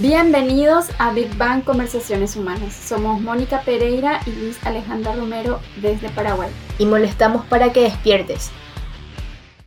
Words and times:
Bienvenidos 0.00 0.88
a 0.98 1.12
Big 1.12 1.36
Bang 1.36 1.64
Conversaciones 1.64 2.34
Humanas. 2.34 2.72
Somos 2.72 3.20
Mónica 3.20 3.60
Pereira 3.60 4.20
y 4.24 4.30
Luis 4.30 4.58
Alejandra 4.64 5.14
Romero 5.14 5.60
desde 5.82 6.08
Paraguay. 6.08 6.48
Y 6.78 6.86
molestamos 6.86 7.44
para 7.44 7.74
que 7.74 7.82
despiertes. 7.82 8.50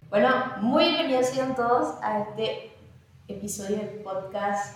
Bueno, 0.09 0.29
muy 0.61 0.85
bienvenidos 0.85 1.27
sean 1.27 1.55
todos 1.55 2.01
a 2.01 2.21
este 2.21 2.71
episodio 3.27 3.77
del 3.77 4.01
podcast 4.01 4.75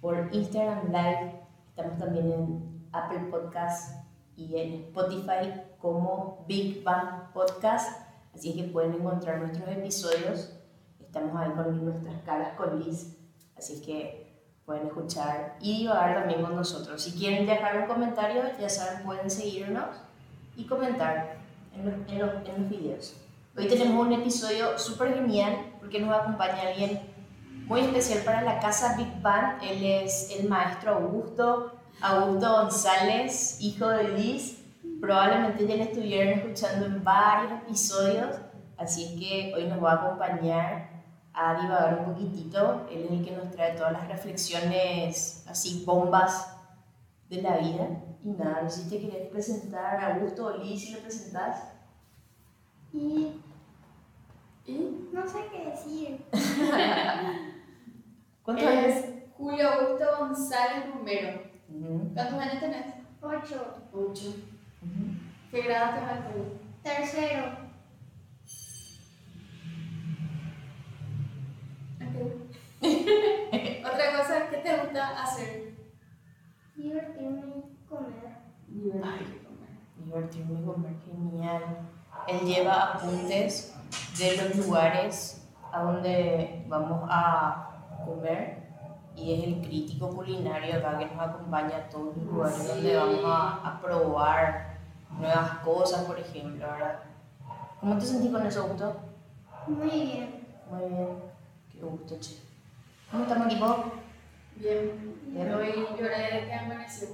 por 0.00 0.28
Instagram 0.30 0.92
Live. 0.92 1.40
Estamos 1.70 1.98
también 1.98 2.30
en 2.30 2.88
Apple 2.92 3.30
Podcast 3.32 3.96
y 4.36 4.56
en 4.60 4.74
Spotify 4.84 5.60
como 5.80 6.44
Big 6.46 6.84
Bang 6.84 7.32
Podcast. 7.32 8.00
Así 8.32 8.54
que 8.54 8.62
pueden 8.68 8.94
encontrar 8.94 9.40
nuestros 9.40 9.68
episodios. 9.70 10.56
Estamos 11.00 11.34
ahí 11.34 11.50
con 11.50 11.84
nuestras 11.84 12.22
caras 12.22 12.56
con 12.56 12.78
Liz. 12.78 13.18
Así 13.56 13.82
que 13.82 14.21
pueden 14.66 14.86
escuchar 14.86 15.56
y 15.60 15.78
divagar 15.78 16.20
también 16.20 16.42
con 16.42 16.56
nosotros. 16.56 17.02
Si 17.02 17.12
quieren 17.12 17.46
dejar 17.46 17.78
un 17.78 17.86
comentario, 17.86 18.42
ya 18.60 18.68
saben, 18.68 19.02
pueden 19.04 19.30
seguirnos 19.30 19.96
y 20.56 20.64
comentar 20.64 21.36
en 21.74 21.84
los, 21.84 21.94
en 22.08 22.18
los, 22.18 22.30
en 22.48 22.62
los 22.62 22.70
videos. 22.70 23.16
Hoy 23.56 23.68
tenemos 23.68 24.06
un 24.06 24.12
episodio 24.12 24.78
súper 24.78 25.14
genial 25.14 25.72
porque 25.80 26.00
nos 26.00 26.14
acompaña 26.14 26.68
alguien 26.68 27.00
muy 27.66 27.80
especial 27.80 28.20
para 28.20 28.42
la 28.42 28.60
casa 28.60 28.96
Big 28.96 29.20
Bang. 29.20 29.62
Él 29.62 29.84
es 29.84 30.30
el 30.38 30.48
maestro 30.48 30.94
Augusto, 30.94 31.72
Augusto 32.00 32.50
González, 32.50 33.58
hijo 33.60 33.88
de 33.88 34.08
Liz. 34.08 34.64
Probablemente 35.00 35.66
ya 35.66 35.76
le 35.76 35.82
estuvieron 35.82 36.38
escuchando 36.38 36.86
en 36.86 37.02
varios 37.02 37.52
episodios, 37.62 38.36
así 38.78 39.18
que 39.18 39.52
hoy 39.54 39.64
nos 39.66 39.82
va 39.82 39.92
a 39.92 39.94
acompañar 39.96 40.91
a 41.34 41.60
divagar 41.60 41.98
un 41.98 42.12
poquitito. 42.14 42.86
Él 42.90 43.04
es 43.04 43.10
el 43.12 43.24
que 43.24 43.36
nos 43.36 43.50
trae 43.50 43.74
todas 43.76 43.92
las 43.92 44.08
reflexiones 44.08 45.44
así, 45.48 45.84
bombas 45.84 46.56
de 47.28 47.42
la 47.42 47.56
vida. 47.58 47.88
Y 48.24 48.30
nada, 48.30 48.62
no 48.62 48.70
sé 48.70 48.84
si 48.84 48.90
te 48.90 49.00
querés 49.00 49.28
presentar, 49.28 50.02
Augusto 50.12 50.46
o 50.46 50.56
Liz, 50.58 50.80
si 50.80 50.92
le 50.92 51.00
presentás. 51.00 51.72
Y 52.92 53.40
¿Y? 54.66 55.08
no 55.12 55.26
sé 55.26 55.38
qué 55.50 55.70
decir. 55.70 56.24
¿Cuántos 58.42 58.66
años? 58.66 59.04
Julio 59.36 59.68
Augusto 59.68 60.04
González 60.20 60.84
Romero. 60.94 61.42
Ujú, 61.68 62.14
¿Cuántos 62.14 62.38
años 62.38 62.60
tenés? 62.60 62.86
Ocho. 63.20 63.74
Ocho. 63.92 64.28
ujú. 64.82 65.16
¿Qué 65.50 65.62
grado 65.62 65.94
te 65.94 66.00
falta? 66.06 66.30
Tercero. 66.82 67.61
Cosa, 74.92 75.08
¿qué 75.08 75.12
te 75.12 75.12
gusta 75.12 75.22
hacer? 75.22 75.74
Divertirme 76.76 77.40
y 77.46 77.86
comer. 77.88 78.32
Divertirme 80.04 80.60
y 80.60 80.64
comer, 80.64 80.94
genial. 81.04 81.62
Él 82.28 82.40
lleva 82.40 82.92
apuntes 82.94 83.74
de 84.18 84.36
los 84.36 84.66
lugares 84.66 85.48
a 85.72 85.82
donde 85.82 86.64
vamos 86.68 87.02
a 87.10 87.68
comer 88.04 88.62
y 89.16 89.34
es 89.34 89.44
el 89.44 89.60
crítico 89.66 90.08
culinario 90.10 90.76
acá 90.76 90.98
que 90.98 91.06
nos 91.06 91.20
acompaña 91.20 91.76
a 91.76 91.88
todos 91.88 92.16
los 92.16 92.24
lugares 92.26 92.56
Sí. 92.56 92.68
donde 92.68 92.96
vamos 92.96 93.20
a, 93.24 93.68
a 93.68 93.80
probar 93.80 94.78
nuevas 95.10 95.50
cosas, 95.58 96.04
por 96.04 96.18
ejemplo, 96.18 96.66
¿verdad? 96.66 97.00
¿Cómo 97.80 97.98
te 97.98 98.06
sentís 98.06 98.30
con 98.30 98.46
eso, 98.46 98.62
Augusto? 98.62 98.96
Muy 99.66 99.88
bien. 99.90 100.46
Muy 100.70 100.88
bien, 100.88 101.08
qué 101.70 101.80
gusto, 101.80 102.16
che. 102.20 102.38
¿Cómo 103.10 103.24
estamos, 103.24 103.46
equipo? 103.48 103.84
Bien. 104.62 105.16
Bien. 105.26 105.54
Hoy 105.54 105.72
lloré 105.98 106.40
de 106.40 106.46
que 106.46 106.54
amaneció. 106.54 107.08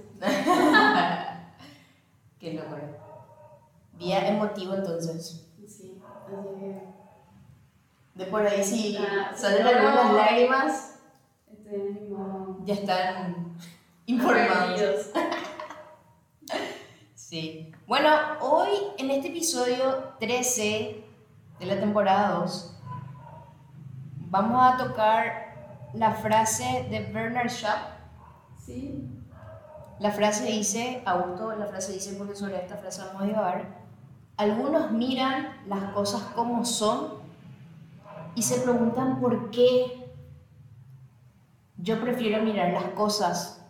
Qué 2.38 2.52
locura. 2.52 2.82
Día 3.98 4.28
emotivo 4.28 4.74
entonces. 4.74 5.46
Sí, 5.66 5.66
así 5.66 6.48
que 6.60 6.82
De 8.14 8.24
por 8.30 8.46
ahí 8.46 8.62
si 8.62 8.98
Ah, 8.98 9.32
salen 9.34 9.66
sí, 9.66 9.72
algunas 9.72 10.12
lágrimas, 10.12 10.98
estoy 11.50 12.14
ya 12.64 12.74
están 12.74 13.56
informados. 14.06 15.10
Sí. 17.14 17.70
Bueno, 17.86 18.08
hoy 18.40 18.70
en 18.96 19.10
este 19.10 19.28
episodio 19.28 20.14
13 20.18 21.04
de 21.60 21.66
la 21.66 21.78
temporada 21.78 22.38
2 22.38 22.74
vamos 24.30 24.62
a 24.62 24.78
tocar 24.78 25.47
la 25.94 26.12
frase 26.12 26.86
de 26.90 27.00
Bernard 27.12 27.48
Shaw. 27.48 27.78
Sí. 28.56 29.08
La 29.98 30.10
frase 30.12 30.46
dice, 30.46 31.02
Augusto, 31.04 31.54
la 31.56 31.66
frase 31.66 31.92
dice 31.92 32.14
porque 32.16 32.36
sobre 32.36 32.56
esta 32.56 32.76
frase 32.76 33.02
vamos 33.02 33.22
a 33.22 33.26
divagar. 33.26 33.78
Algunos 34.36 34.92
miran 34.92 35.62
las 35.66 35.92
cosas 35.92 36.22
como 36.34 36.64
son 36.64 37.14
y 38.34 38.42
se 38.42 38.60
preguntan 38.60 39.20
por 39.20 39.50
qué. 39.50 40.14
Yo 41.76 42.00
prefiero 42.00 42.42
mirar 42.44 42.72
las 42.72 42.90
cosas 42.90 43.64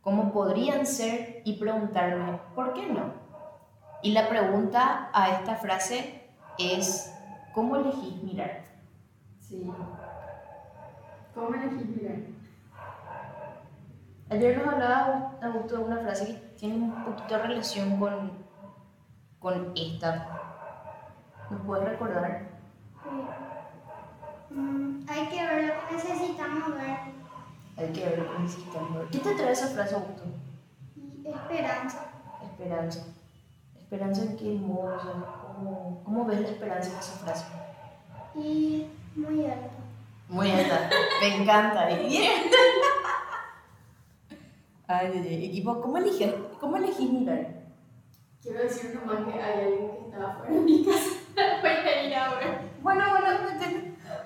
como 0.00 0.32
podrían 0.32 0.86
ser 0.86 1.42
y 1.44 1.54
preguntarme, 1.54 2.38
¿por 2.54 2.74
qué 2.74 2.86
no? 2.86 3.12
Y 4.02 4.12
la 4.12 4.28
pregunta 4.28 5.10
a 5.12 5.30
esta 5.30 5.56
frase 5.56 6.28
es, 6.58 7.12
¿cómo 7.52 7.74
elegís 7.74 8.22
mirar? 8.22 8.64
Sí. 9.40 9.68
¿Cómo 11.36 11.54
elegís 11.54 11.86
mirar? 11.94 12.16
Ayer 14.30 14.56
nos 14.56 14.72
hablaba 14.72 15.32
Augusto 15.42 15.76
de 15.76 15.84
una 15.84 15.98
frase 15.98 16.26
que 16.28 16.32
tiene 16.56 16.76
un 16.76 17.04
poquito 17.04 17.34
de 17.34 17.42
relación 17.42 18.00
con, 18.00 18.32
con 19.38 19.72
esta. 19.76 20.28
¿Nos 21.50 21.60
puedes 21.60 21.90
recordar? 21.90 22.48
Mm, 24.48 25.04
hay 25.06 25.28
que 25.28 25.46
ver 25.46 25.64
lo 25.66 25.86
que 25.86 25.94
necesitamos 25.94 26.74
ver. 26.74 26.98
Hay 27.76 27.92
que 27.92 28.04
ver 28.06 28.18
lo 28.18 28.32
que 28.32 28.38
necesitamos 28.38 28.94
ver. 28.94 29.08
¿Qué 29.08 29.18
te 29.18 29.34
trae 29.34 29.52
esa 29.52 29.66
frase, 29.66 29.94
Augusto? 29.94 30.22
Y 30.96 31.28
esperanza. 31.28 32.06
Esperanza. 32.44 33.04
¿Esperanza 33.78 34.22
en 34.22 34.36
qué 34.38 34.54
modo? 34.54 34.96
O 34.96 35.00
sea, 35.00 35.12
¿cómo, 35.54 36.00
¿Cómo 36.02 36.24
ves 36.24 36.40
la 36.40 36.48
esperanza 36.48 36.90
en 36.90 36.98
esa 36.98 37.12
frase? 37.18 37.44
Y 38.34 38.90
muy 39.14 39.44
alto. 39.44 39.85
Muy 40.28 40.50
alta. 40.50 40.90
Me 41.20 41.36
encanta. 41.36 41.88
Ay, 44.88 45.10
ay. 45.14 45.46
Equipo, 45.46 45.80
¿cómo 45.80 45.98
eliges, 45.98 46.32
¿cómo 46.60 46.76
elegís 46.76 47.10
mirar? 47.10 47.44
Quiero 48.40 48.60
decir 48.62 48.94
nomás 48.94 49.24
que 49.24 49.32
hay 49.42 49.64
alguien 49.64 49.90
que 49.90 49.98
está 50.04 50.36
fuera 50.38 50.54
de 50.54 50.60
mi 50.60 50.84
casa. 50.84 51.10
Voy 51.60 51.70
a 51.70 52.02
ir 52.06 52.14
ahora. 52.14 52.62
Bueno, 52.82 53.02
bueno, 53.10 53.26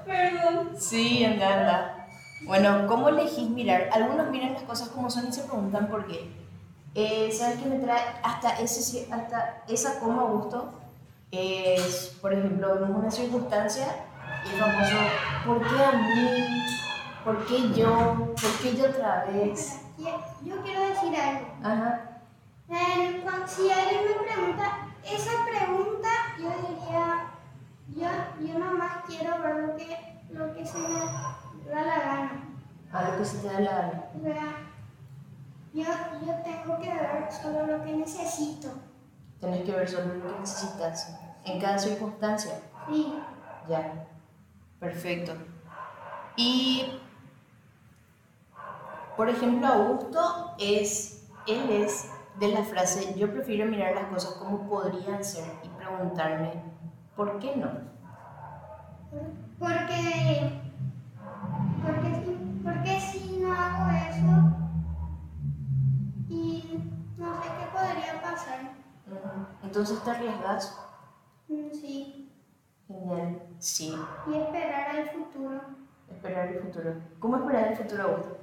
Perdón. 0.04 0.76
Sí, 0.78 1.24
anda, 1.24 1.60
anda. 1.60 2.06
Bueno, 2.44 2.86
¿cómo 2.88 3.08
elegís 3.08 3.48
mirar? 3.48 3.88
Algunos 3.90 4.28
miran 4.30 4.52
las 4.52 4.64
cosas 4.64 4.90
como 4.90 5.08
son 5.08 5.28
y 5.28 5.32
se 5.32 5.44
preguntan 5.44 5.88
por 5.88 6.06
qué. 6.06 6.30
Eh, 6.94 7.30
¿Sabes 7.32 7.58
qué 7.58 7.66
me 7.66 7.78
trae 7.78 8.02
hasta, 8.22 8.60
ese, 8.60 9.08
hasta 9.10 9.62
esa 9.66 9.98
coma 9.98 10.24
gusto? 10.24 10.72
Es, 11.30 12.18
por 12.20 12.34
ejemplo, 12.34 12.74
vemos 12.74 12.98
una 12.98 13.10
circunstancia 13.10 13.86
el 14.44 14.60
famoso, 14.60 14.96
¿por 15.46 15.60
qué 15.68 15.84
a 15.84 15.92
mí? 15.92 16.66
¿Por 17.24 17.46
qué 17.46 17.72
yo? 17.72 18.14
¿Por 18.40 18.52
qué 18.62 18.76
yo 18.76 18.88
otra 18.88 19.24
vez? 19.26 19.80
Yo 19.98 20.62
quiero 20.62 20.88
decir 20.88 21.14
algo. 21.16 21.46
Ajá. 21.62 22.00
Eh, 22.70 23.20
cuando- 23.22 23.46
si 23.48 23.70
alguien 23.70 24.00
me 24.04 24.24
pregunta 24.26 24.86
esa 25.04 25.30
pregunta, 25.44 26.08
yo 26.38 26.48
diría, 26.68 27.26
yo, 27.88 28.46
yo 28.46 28.58
nomás 28.58 29.04
quiero 29.06 29.42
ver 29.42 29.56
lo 29.56 29.76
que, 29.76 30.20
lo 30.30 30.54
que 30.54 30.64
se 30.66 30.78
me 30.78 30.88
da 30.88 31.82
la 31.84 31.98
gana. 31.98 32.44
A 32.92 33.02
lo 33.02 33.18
que 33.18 33.24
se 33.24 33.38
te 33.38 33.48
da 33.48 33.60
la 33.60 33.70
gana. 33.72 34.04
O 34.18 34.22
sea, 34.22 34.56
yo, 35.74 35.82
yo 36.26 36.34
tengo 36.42 36.80
que 36.80 36.88
ver 36.88 37.28
solo 37.30 37.66
lo 37.66 37.84
que 37.84 37.92
necesito. 37.92 38.68
Tenés 39.40 39.64
que 39.64 39.72
ver 39.72 39.88
solo 39.88 40.14
lo 40.14 40.22
que 40.34 40.40
necesitas 40.40 41.16
en 41.44 41.60
cada 41.60 41.78
circunstancia. 41.78 42.60
Sí, 42.88 43.14
Ya, 43.68 43.92
perfecto. 44.80 45.32
Y, 46.36 46.84
por 49.16 49.28
ejemplo, 49.28 49.66
Augusto 49.66 50.54
es, 50.58 51.26
él 51.46 51.70
es 51.70 52.10
de 52.38 52.48
la 52.48 52.64
frase, 52.64 53.14
yo 53.18 53.30
prefiero 53.30 53.66
mirar 53.66 53.94
las 53.94 54.06
cosas 54.06 54.32
como 54.34 54.68
podrían 54.68 55.22
ser 55.24 55.44
y 55.62 55.68
preguntarme, 55.68 56.52
¿por 57.16 57.38
qué 57.38 57.56
no? 57.56 57.68
porque, 59.58 60.52
porque, 61.82 62.14
si- 62.14 62.62
porque 62.64 63.00
si 63.00 63.38
no 63.40 63.52
hago 63.52 63.90
eso 63.90 64.26
y 66.28 66.78
no 67.18 67.34
sé 67.42 67.48
qué 67.58 67.66
podría 67.72 68.22
pasar. 68.22 68.72
Entonces 69.62 70.02
te 70.02 70.10
arriesgas. 70.10 70.78
Mm, 71.48 71.70
Sí, 71.72 72.29
Genial. 72.90 73.42
Sí, 73.58 73.94
y 74.26 74.34
esperar 74.34 74.96
al 74.96 75.10
futuro. 75.10 75.60
esperar 76.10 76.48
el 76.48 76.60
futuro. 76.60 76.94
¿Cómo 77.20 77.36
esperar 77.36 77.68
el 77.68 77.76
futuro, 77.76 78.02
Augusto? 78.02 78.38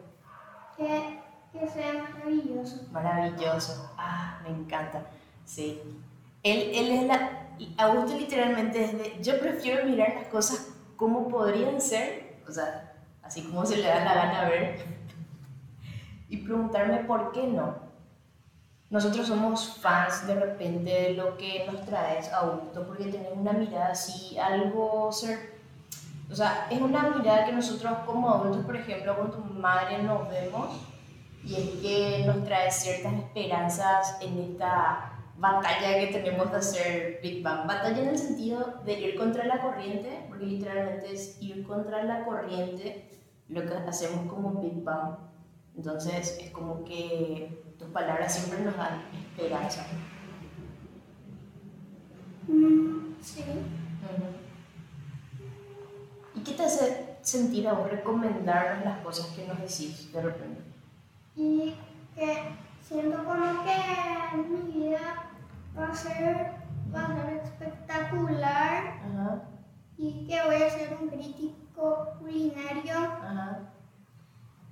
que, 0.77 1.19
que 1.51 1.67
sea 1.67 2.07
maravilloso. 2.13 2.88
Maravilloso. 2.91 3.91
Ah, 3.97 4.39
me 4.44 4.49
encanta. 4.49 5.03
Sí. 5.44 5.81
Él, 6.44 6.71
él 6.73 6.91
es 6.91 7.03
la... 7.07 7.47
Augusto 7.77 8.17
literalmente 8.17 8.83
es 8.83 8.97
de... 8.97 9.17
Yo 9.21 9.39
prefiero 9.39 9.85
mirar 9.85 10.13
las 10.15 10.27
cosas 10.27 10.75
como 10.95 11.27
podrían 11.27 11.81
ser, 11.81 12.38
o 12.47 12.51
sea, 12.51 12.93
así 13.23 13.43
como 13.43 13.65
se 13.65 13.77
le 13.77 13.88
da 13.88 14.05
la 14.05 14.13
gana 14.13 14.50
ver, 14.50 14.79
y 16.29 16.38
preguntarme 16.38 16.97
por 17.00 17.31
qué 17.31 17.47
no. 17.47 17.87
Nosotros 18.89 19.28
somos 19.28 19.78
fans 19.81 20.25
de 20.28 20.36
repente 20.36 20.89
de 20.89 21.13
lo 21.13 21.36
que 21.38 21.66
nos 21.69 21.86
traes 21.86 22.31
Augusto, 22.31 22.88
porque 22.88 23.06
tenemos 23.06 23.38
una 23.38 23.54
mirada 23.54 23.89
así, 23.89 24.38
algo 24.38 25.12
ser... 25.12 25.57
O 26.31 26.36
sea, 26.36 26.68
es 26.69 26.80
una 26.80 27.10
mirada 27.10 27.45
que 27.45 27.51
nosotros 27.51 27.94
como 28.06 28.30
adultos, 28.30 28.66
por 28.66 28.75
ejemplo, 28.75 29.18
con 29.18 29.31
tu 29.31 29.54
madre 29.54 30.04
nos 30.04 30.30
vemos 30.30 30.69
y 31.44 31.56
es 31.56 31.69
que 31.81 32.24
nos 32.25 32.44
trae 32.44 32.72
ciertas 32.72 33.13
esperanzas 33.13 34.18
en 34.22 34.39
esta 34.39 35.13
batalla 35.38 36.00
que 36.00 36.07
tenemos 36.07 36.51
de 36.51 36.57
hacer 36.57 37.19
Big 37.22 37.44
Bang. 37.44 37.68
Batalla 37.68 38.01
en 38.01 38.10
el 38.10 38.18
sentido 38.18 38.81
de 38.86 39.00
ir 39.00 39.16
contra 39.18 39.45
la 39.45 39.62
corriente, 39.62 40.25
porque 40.28 40.45
literalmente 40.45 41.13
es 41.13 41.42
ir 41.42 41.66
contra 41.66 42.04
la 42.04 42.25
corriente 42.25 43.10
lo 43.48 43.62
que 43.62 43.74
hacemos 43.74 44.31
como 44.31 44.62
Big 44.62 44.84
Bang. 44.84 45.18
Entonces 45.75 46.38
es 46.42 46.51
como 46.51 46.84
que 46.84 47.63
tus 47.88 47.94
palabras 47.94 48.34
siempre 48.34 48.66
nos 48.66 48.75
dan 48.75 49.01
esperanza. 49.13 49.86
Mm, 52.48 53.16
sí. 53.22 53.44
¿Y 56.36 56.39
qué 56.42 56.54
te 56.54 56.63
hace 56.63 57.18
sentir 57.22 57.68
a 57.68 57.74
vos 57.74 57.89
recomendarnos 57.89 58.86
las 58.86 59.00
cosas 59.00 59.28
que 59.28 59.48
nos 59.48 59.60
decís 59.60 60.12
de 60.12 60.22
repente? 60.22 60.62
Y 61.36 61.75
que 62.16 62.56
siento 62.81 63.24
como 63.24 63.63
que 63.63 64.38
mi 64.38 64.72
vida 64.72 65.31
va 65.78 65.88
a 65.88 65.95
ser, 65.95 66.51
va 66.94 67.06
a 67.06 67.16
ser 67.16 67.42
espectacular 67.44 69.01
y 69.98 70.28
que 70.28 70.44
voy 70.45 70.56
a 70.56 70.69
ser 70.69 70.98
un 71.01 71.10
crítico 71.10 72.10
culinario. 72.19 73.76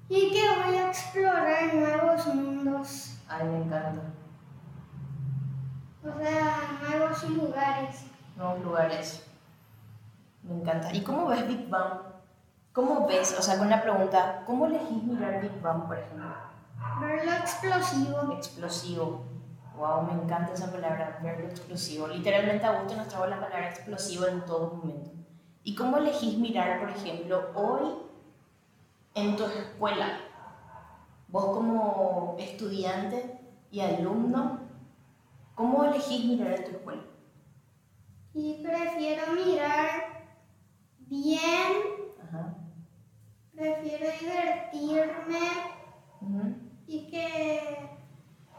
Y 0.10 0.32
que 0.32 0.42
voy 0.64 0.76
a 0.78 0.88
explorar 0.90 1.74
nuevos 1.74 2.28
mundos, 2.28 3.18
Ay, 3.28 3.48
me 3.48 3.58
encanta. 3.58 4.02
o 6.04 6.20
sea, 6.20 6.80
nuevos 6.88 7.30
lugares. 7.30 8.06
Nuevos 8.38 8.64
lugares. 8.64 9.28
Me 10.44 10.56
encanta. 10.56 10.94
¿Y 10.94 11.02
cómo 11.02 11.28
ves 11.28 11.48
Big 11.48 11.68
Bang? 11.70 12.02
¿Cómo 12.72 13.08
ves, 13.08 13.36
o 13.40 13.42
sea, 13.42 13.58
con 13.58 13.70
la 13.70 13.82
pregunta, 13.82 14.44
¿cómo 14.46 14.66
elegís 14.68 15.02
mirar 15.04 15.42
Big 15.42 15.62
Bang, 15.62 15.88
por 15.88 15.98
ejemplo? 15.98 16.26
Ver 17.02 17.26
lo 17.26 17.32
explosivo. 17.32 18.34
Explosivo. 18.34 19.26
Wow, 19.76 20.04
me 20.04 20.14
encanta 20.14 20.54
esa 20.54 20.72
palabra, 20.72 21.20
verlo 21.22 21.48
explosivo. 21.48 22.08
Literalmente 22.08 22.66
Augusto 22.66 22.96
nos 22.96 23.08
trajo 23.08 23.26
la 23.28 23.40
palabra 23.40 23.70
explosivo 23.70 24.26
en 24.28 24.42
todo 24.46 24.76
momento. 24.76 25.12
¿Y 25.64 25.74
cómo 25.76 25.98
elegís 25.98 26.38
mirar, 26.38 26.80
por 26.80 26.90
ejemplo, 26.92 27.50
hoy 27.56 27.96
en 29.16 29.36
tu 29.36 29.46
escuela? 29.46 30.20
Vos 31.30 31.46
como 31.46 32.36
estudiante 32.38 33.40
y 33.72 33.80
alumno, 33.80 34.60
¿cómo 35.56 35.84
elegís 35.86 36.26
mirar 36.26 36.54
en 36.54 36.64
tu 36.66 36.72
escuela? 36.72 37.02
Y 38.34 38.62
prefiero 38.64 39.32
mirar 39.34 40.26
bien, 41.00 41.72
Ajá. 42.24 42.56
prefiero 43.54 44.06
divertirme 44.20 45.40
y 46.88 47.08
que, 47.08 47.90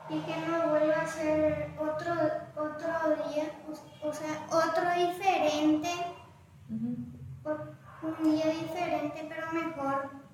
y 0.09 0.19
que 0.21 0.37
no 0.47 0.71
vuelva 0.71 1.03
a 1.03 1.07
ser 1.07 1.75
otro, 1.79 2.13
otro 2.57 3.29
día, 3.29 3.53
o, 3.69 4.09
o 4.09 4.13
sea, 4.13 4.47
otro 4.51 5.07
diferente, 5.07 5.91
un 8.03 8.31
día 8.31 8.47
diferente 8.47 9.27
pero 9.29 9.53
mejor. 9.53 10.26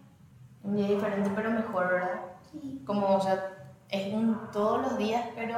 Un 0.65 0.77
día 0.77 0.89
diferente, 0.89 1.31
pero 1.35 1.51
mejor, 1.51 1.89
¿verdad? 1.89 2.21
Sí, 2.51 2.83
Como, 2.87 3.17
o 3.17 3.21
sea, 3.21 3.73
es 3.89 4.13
un 4.15 4.39
todos 4.53 4.83
los 4.83 4.99
días, 4.99 5.27
pero 5.35 5.57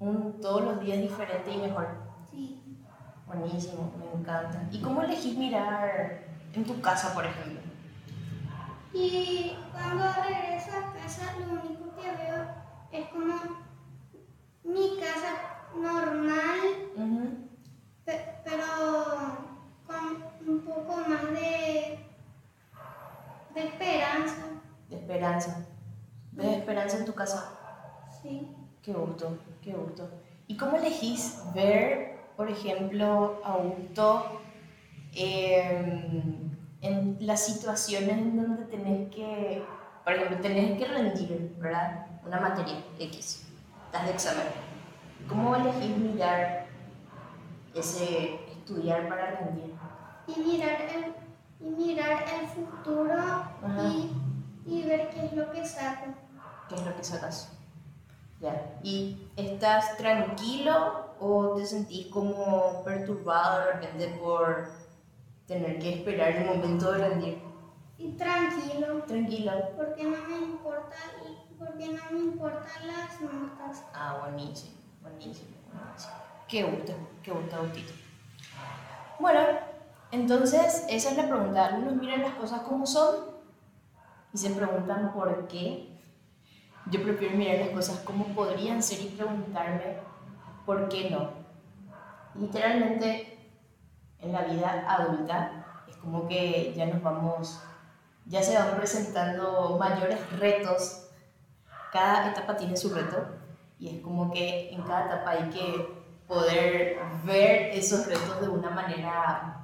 un 0.00 0.40
todos 0.40 0.62
los 0.62 0.80
días 0.80 0.98
diferente 1.00 1.50
y 1.52 1.56
mejor. 1.58 1.88
sí. 2.30 2.60
Buenísimo, 3.26 3.90
me 3.98 4.20
encanta. 4.20 4.62
¿Y 4.70 4.80
cómo 4.80 5.02
elegís 5.02 5.36
mirar 5.36 6.20
en 6.52 6.64
tu 6.64 6.80
casa, 6.80 7.12
por 7.14 7.24
ejemplo? 7.24 7.60
Y 8.92 9.56
cuando 9.72 10.04
regreso 10.04 10.70
a 10.70 10.92
casa 10.92 11.32
lo 11.38 11.46
único 11.54 11.90
que 11.96 12.10
veo 12.16 12.44
es 12.92 13.08
como 13.08 13.34
mi 14.62 15.00
casa 15.00 15.32
normal, 15.74 16.60
pe- 18.04 18.34
pero 18.44 18.64
con 19.86 20.48
un 20.48 20.60
poco 20.60 20.96
más 21.08 21.22
de, 21.32 21.98
de 23.54 23.66
esperanza. 23.66 24.36
De 24.88 24.96
esperanza. 24.96 25.66
¿Ves 26.32 26.58
esperanza 26.58 26.98
en 26.98 27.04
tu 27.04 27.14
casa? 27.14 27.52
Sí. 28.22 28.54
Qué 28.82 28.92
gusto, 28.92 29.38
qué 29.62 29.72
gusto. 29.72 30.10
¿Y 30.46 30.56
cómo 30.56 30.76
elegís 30.76 31.40
ver, 31.54 32.18
por 32.36 32.50
ejemplo, 32.50 33.40
a 33.44 33.52
Augusto 33.52 34.40
em, 35.14 36.50
en 36.82 37.16
las 37.20 37.46
situaciones 37.46 38.10
en 38.10 38.36
donde 38.36 38.64
tenés 38.64 39.14
que, 39.14 39.62
por 40.04 40.12
ejemplo, 40.12 40.38
tenés 40.40 40.78
que 40.78 40.86
rendir, 40.86 41.56
¿verdad? 41.58 42.06
Una 42.26 42.40
materia 42.40 42.76
X, 42.98 43.46
estás 43.86 44.04
de 44.06 44.12
examen. 44.12 44.46
¿Cómo 45.28 45.56
elegís 45.56 45.96
mirar 45.96 46.66
ese 47.74 48.34
estudiar 48.50 49.08
para 49.08 49.30
rendir? 49.36 49.74
Y 50.26 50.40
mirar 50.40 50.82
el, 50.82 51.23
y 51.64 51.68
mirar 51.68 52.24
el 52.40 52.46
futuro 52.48 53.14
y, 54.66 54.70
y 54.70 54.82
ver 54.82 55.08
qué 55.10 55.24
es 55.26 55.32
lo 55.32 55.50
que 55.50 55.66
saco. 55.66 56.12
¿Qué 56.68 56.74
es 56.74 56.84
lo 56.84 56.94
que 56.96 57.04
sacas? 57.04 57.50
Ya. 58.40 58.78
¿Y 58.82 59.28
estás 59.36 59.96
tranquilo 59.96 61.14
o 61.20 61.54
te 61.56 61.64
sentís 61.64 62.08
como 62.08 62.82
perturbado 62.84 63.60
de 63.60 63.72
repente 63.72 64.08
por 64.22 64.68
tener 65.46 65.78
que 65.78 65.94
esperar 65.94 66.30
el 66.32 66.46
momento 66.46 66.92
de 66.92 67.08
rendir? 67.08 67.42
Y 67.96 68.10
tranquilo, 68.12 69.02
Tranquilo. 69.06 69.52
porque 69.76 70.04
no 70.04 70.18
me 70.28 70.36
importa, 70.38 70.96
porque 71.58 71.86
no 71.88 72.02
me 72.10 72.18
importan 72.18 72.86
las 72.86 73.20
notas. 73.20 73.84
Ah, 73.94 74.18
buenísimo, 74.20 74.74
buenísimo, 75.00 75.48
buenísimo. 75.72 76.12
Qué 76.48 76.64
gusto, 76.64 76.92
qué 77.22 77.30
gusto, 77.30 77.56
Autito. 77.56 77.92
Bueno, 79.18 79.40
entonces 80.14 80.84
esa 80.88 81.10
es 81.10 81.16
la 81.16 81.28
pregunta. 81.28 81.66
Algunos 81.66 81.96
miran 81.96 82.22
las 82.22 82.34
cosas 82.34 82.60
como 82.62 82.86
son 82.86 83.16
y 84.32 84.38
se 84.38 84.50
preguntan 84.50 85.12
por 85.12 85.46
qué. 85.48 85.90
Yo 86.90 87.02
prefiero 87.02 87.36
mirar 87.36 87.58
las 87.58 87.70
cosas 87.70 87.98
como 88.00 88.26
podrían 88.34 88.82
ser 88.82 89.00
y 89.00 89.08
preguntarme 89.08 89.98
por 90.66 90.88
qué 90.88 91.10
no. 91.10 91.30
Literalmente 92.34 93.38
en 94.18 94.32
la 94.32 94.42
vida 94.42 94.84
adulta 94.88 95.84
es 95.88 95.96
como 95.96 96.26
que 96.28 96.72
ya 96.76 96.86
nos 96.86 97.02
vamos, 97.02 97.60
ya 98.26 98.42
se 98.42 98.58
van 98.58 98.76
presentando 98.76 99.76
mayores 99.78 100.18
retos. 100.38 101.08
Cada 101.92 102.30
etapa 102.30 102.56
tiene 102.56 102.76
su 102.76 102.92
reto 102.92 103.24
y 103.78 103.96
es 103.96 104.02
como 104.02 104.30
que 104.32 104.70
en 104.70 104.82
cada 104.82 105.06
etapa 105.06 105.30
hay 105.30 105.50
que 105.50 106.04
poder 106.26 106.98
ver 107.24 107.70
esos 107.72 108.06
retos 108.06 108.40
de 108.40 108.48
una 108.48 108.70
manera, 108.70 109.62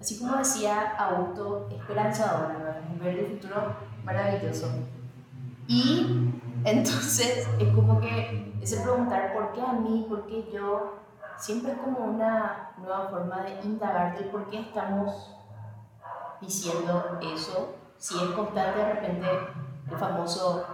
así 0.00 0.18
como 0.18 0.36
decía 0.36 0.96
Augusto, 0.98 1.68
esperanzadora, 1.70 2.56
¿verdad? 2.58 2.80
ver 3.00 3.18
el 3.18 3.26
futuro 3.26 3.76
maravilloso. 4.04 4.70
Y 5.66 6.32
entonces 6.64 7.48
es 7.58 7.68
como 7.74 8.00
que 8.00 8.52
ese 8.60 8.80
preguntar 8.80 9.32
por 9.32 9.52
qué 9.52 9.62
a 9.62 9.72
mí, 9.72 10.06
por 10.08 10.26
qué 10.26 10.50
yo, 10.52 10.96
siempre 11.36 11.72
es 11.72 11.78
como 11.78 11.98
una 11.98 12.72
nueva 12.78 13.08
forma 13.08 13.42
de 13.42 13.60
indagar 13.62 14.18
del 14.18 14.28
por 14.28 14.48
qué 14.50 14.60
estamos 14.60 15.36
diciendo 16.40 17.18
eso. 17.34 17.76
Si 17.96 18.16
es 18.16 18.30
constante 18.30 18.78
de 18.78 18.92
repente 18.94 19.26
el 19.90 19.98
famoso 19.98 20.66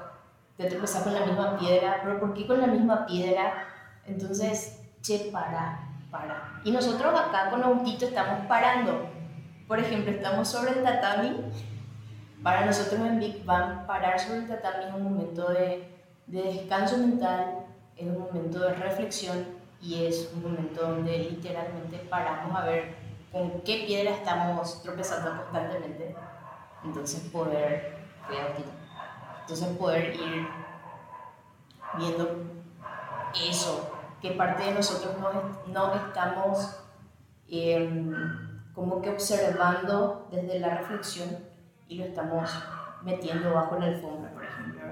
te 0.57 0.69
tropezas 0.69 1.03
con 1.03 1.15
la 1.15 1.27
misma 1.27 1.59
piedra, 1.59 2.01
pero 2.03 2.21
¿por 2.21 2.33
qué 2.33 2.47
con 2.47 2.61
la 2.61 2.67
misma 2.67 3.05
piedra? 3.07 3.53
Entonces, 4.07 4.81
che, 5.03 5.31
para, 5.33 5.86
para. 6.19 6.61
Y 6.65 6.71
nosotros 6.71 7.15
acá 7.19 7.51
con 7.51 7.63
Autito 7.63 8.07
estamos 8.07 8.47
parando. 8.47 9.09
Por 9.69 9.79
ejemplo, 9.79 10.13
estamos 10.13 10.49
sobre 10.49 10.73
el 10.73 10.83
tatami. 10.83 11.37
Para 12.43 12.67
nosotros 12.67 13.01
en 13.01 13.19
Big 13.19 13.45
Bang, 13.45 13.87
parar 13.87 14.19
sobre 14.19 14.41
el 14.41 14.49
tatami 14.49 14.85
es 14.85 14.95
un 14.95 15.03
momento 15.03 15.49
de, 15.51 15.91
de 16.27 16.43
descanso 16.43 16.99
mental, 16.99 17.67
es 17.97 18.07
un 18.07 18.19
momento 18.19 18.61
de 18.61 18.75
reflexión 18.75 19.45
y 19.81 20.05
es 20.05 20.31
un 20.35 20.43
momento 20.43 20.83
donde 20.83 21.19
literalmente 21.19 21.99
paramos 22.09 22.57
a 22.57 22.65
ver 22.65 22.95
con 23.33 23.61
qué 23.63 23.85
piedra 23.87 24.13
estamos 24.13 24.83
tropezando 24.83 25.43
constantemente. 25.43 26.15
Entonces, 26.85 27.21
poder. 27.31 27.97
Entonces 29.43 29.69
poder 29.77 30.15
ir 30.15 30.49
viendo 31.97 32.43
eso, 33.49 33.96
que 34.21 34.33
parte 34.33 34.65
de 34.65 34.73
nosotros 34.73 35.15
no, 35.21 35.31
no 35.73 35.95
estamos 35.95 36.79
em, 37.49 38.13
como 38.75 39.01
que 39.01 39.11
observando 39.11 40.29
desde 40.31 40.59
la 40.59 40.79
reflexión 40.79 41.39
y 41.89 41.99
lo 41.99 42.05
estamos 42.05 42.51
metiendo 43.03 43.55
bajo 43.55 43.79
la 43.79 43.87
alfombra, 43.87 44.33
por 44.33 44.45
ejemplo. 44.45 44.83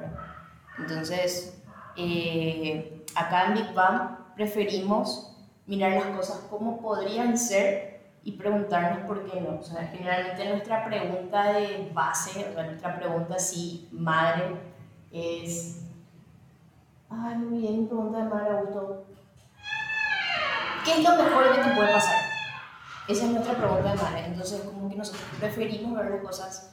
Entonces, 0.78 1.62
eh, 1.96 3.04
acá 3.14 3.46
en 3.46 3.54
Big 3.54 3.74
Bang 3.74 4.18
preferimos 4.34 5.36
mirar 5.66 5.92
las 5.92 6.16
cosas 6.16 6.38
como 6.50 6.80
podrían 6.80 7.36
ser 7.38 7.94
y 8.22 8.32
preguntarnos 8.32 9.06
por 9.06 9.24
qué 9.24 9.40
no. 9.40 9.58
O 9.58 9.62
sea, 9.62 9.86
generalmente 9.86 10.48
nuestra 10.48 10.84
pregunta 10.84 11.52
de 11.52 11.90
base, 11.92 12.46
o 12.50 12.52
sea, 12.54 12.64
nuestra 12.64 12.96
pregunta 12.96 13.34
así, 13.34 13.88
madre, 13.92 14.56
es... 15.12 15.86
Ay, 17.10 17.36
muy 17.36 17.58
bien, 17.60 17.86
pregunta 17.86 18.18
de 18.18 18.24
madre, 18.24 18.58
Augusto. 18.58 19.04
¿Qué 20.84 20.92
es 20.92 21.02
lo 21.02 21.16
mejor 21.22 21.52
que 21.54 21.62
te 21.62 21.74
puede 21.74 21.92
pasar? 21.92 22.16
Esa 23.08 23.24
es 23.26 23.30
nuestra 23.30 23.54
pregunta 23.54 23.90
de 23.90 23.96
madre. 24.02 24.26
Entonces, 24.26 24.60
como 24.62 24.88
que 24.88 24.96
nosotros 24.96 25.22
preferimos 25.38 25.96
ver 25.98 26.10
las 26.10 26.20
cosas 26.22 26.70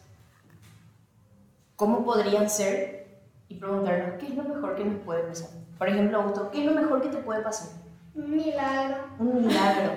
como 1.76 2.06
podrían 2.06 2.50
ser 2.50 3.22
y 3.48 3.56
preguntarnos 3.56 4.20
qué 4.20 4.28
es 4.28 4.36
lo 4.36 4.44
mejor 4.44 4.76
que 4.76 4.86
nos 4.86 5.00
puede 5.04 5.24
pasar. 5.24 5.50
Por 5.78 5.90
ejemplo, 5.90 6.20
Augusto, 6.20 6.52
¿qué 6.52 6.60
es 6.60 6.66
lo 6.72 6.80
mejor 6.80 7.02
que 7.02 7.10
te 7.10 7.18
puede 7.18 7.42
pasar? 7.42 7.70
Un 8.14 8.36
milagro. 8.36 8.98
Un 9.20 9.48
milagro. 9.48 9.92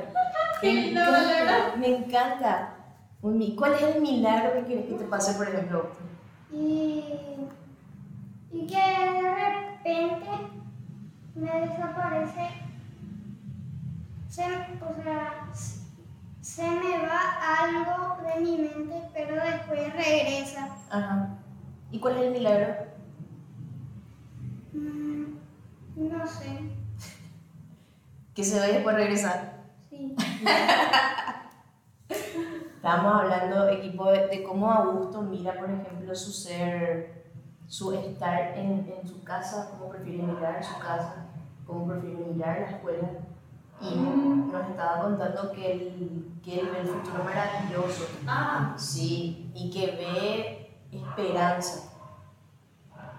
Me 1.79 1.89
encanta. 1.97 2.71
Un 3.21 3.39
mi- 3.39 3.55
¿Cuál 3.55 3.75
es 3.75 3.83
el 3.83 4.01
milagro 4.03 4.53
que 4.55 4.65
quieres 4.65 4.87
que 4.87 4.95
te 4.95 5.05
pase, 5.05 5.35
por 5.35 5.49
ejemplo, 5.49 5.79
Augusto? 5.79 6.05
Y, 6.53 7.05
y 8.53 8.67
que 8.67 8.77
de 8.77 9.35
repente 9.35 10.31
me 11.35 11.61
desaparece, 11.67 12.49
se, 14.35 14.43
o 14.43 14.95
sea, 15.03 15.49
se 16.41 16.69
me 16.69 16.99
va 17.07 17.21
algo 17.61 18.17
de 18.21 18.41
mi 18.41 18.57
mente, 18.59 19.09
pero 19.15 19.37
después 19.37 19.93
regresa. 19.93 20.77
Ajá. 20.91 21.39
¿Y 21.93 22.01
cuál 22.01 22.17
es 22.17 22.23
el 22.25 22.33
milagro? 22.33 22.75
Mm, 24.73 25.37
no 25.95 26.27
sé, 26.27 26.73
Que 28.35 28.43
se 28.43 28.59
va 28.59 28.69
y 28.69 28.73
después 28.73 28.97
regresa. 28.97 29.53
sí. 29.89 30.17
Estábamos 32.77 33.23
hablando, 33.23 33.69
equipo, 33.69 34.11
de, 34.11 34.27
de 34.27 34.43
cómo 34.43 34.71
Augusto 34.71 35.23
mira, 35.23 35.55
por 35.59 35.71
ejemplo, 35.71 36.15
su 36.15 36.33
ser, 36.33 37.33
su 37.67 37.93
estar 37.93 38.59
en, 38.59 38.93
en 39.01 39.09
su 39.09 39.23
casa, 39.23 39.71
cómo 39.71 39.91
prefiere 39.91 40.25
mirar 40.25 40.63
su 40.63 40.79
casa, 40.81 41.27
cómo 41.67 41.87
prefiere 41.87 42.25
mirar 42.27 42.61
la 42.61 42.67
escuela. 42.77 43.09
Y 43.81 43.95
nos 43.97 44.69
estaba 44.71 45.03
contando 45.03 45.53
que 45.53 45.73
él, 45.73 46.33
que 46.43 46.61
él 46.61 46.69
ve 46.73 46.81
el 46.81 46.87
futuro 46.89 47.25
maravilloso. 47.25 48.07
Ah, 48.27 48.75
Sí, 48.77 49.51
y 49.55 49.71
que 49.71 49.87
ve 49.97 50.79
esperanza. 50.93 51.91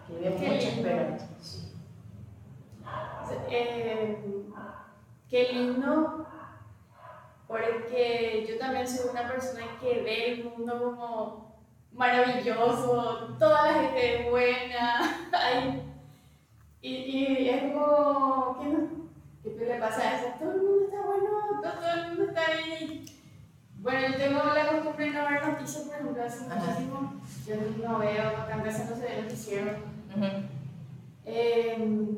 Que 0.08 0.14
ve 0.14 0.36
Qué 0.36 0.48
mucha 0.48 0.70
lindo. 0.70 0.88
esperanza. 0.90 1.28
Sí. 1.42 1.72
eh, 3.50 4.46
qué 5.30 5.54
lindo, 5.54 6.28
porque 7.48 8.46
yo 8.48 8.58
también 8.58 8.88
soy 8.88 9.10
una 9.12 9.28
persona 9.28 9.62
que 9.80 10.02
ve 10.02 10.32
el 10.34 10.44
mundo 10.46 10.80
como 10.80 11.56
maravilloso, 11.92 13.36
toda 13.40 13.72
la 13.72 13.74
gente 13.82 14.22
es 14.26 14.30
buena, 14.32 15.30
ay, 15.34 15.82
y, 16.82 16.94
y 16.96 17.50
es 17.50 17.74
como, 17.74 18.58
¿qué, 18.60 18.68
no? 18.68 19.05
¿Qué 19.54 19.66
le 19.66 19.80
pasa 19.80 20.02
a 20.02 20.20
eso? 20.20 20.28
Todo 20.40 20.52
el 20.52 20.62
mundo 20.62 20.86
está 20.86 21.02
bueno, 21.02 21.30
todo, 21.62 21.94
el 21.94 22.08
mundo 22.10 22.24
está 22.26 22.42
bien. 22.66 23.06
Bueno, 23.78 24.08
yo 24.08 24.18
tengo 24.18 24.40
la 24.44 24.68
costumbre 24.68 25.06
de 25.06 25.12
no 25.12 25.30
ver 25.30 25.48
noticias, 25.48 25.84
por 25.84 25.96
ejemplo, 25.96 26.24
hace 26.24 26.42
muchísimo. 26.42 27.22
Yo 27.46 27.88
no 27.88 28.00
veo, 28.00 28.28
acá 28.30 28.56
en 28.56 28.62
casa 28.64 28.88
no 28.90 28.96
se 28.96 29.02
ve 29.04 29.22
noticiero. 29.22 29.72
Eh, 31.26 32.18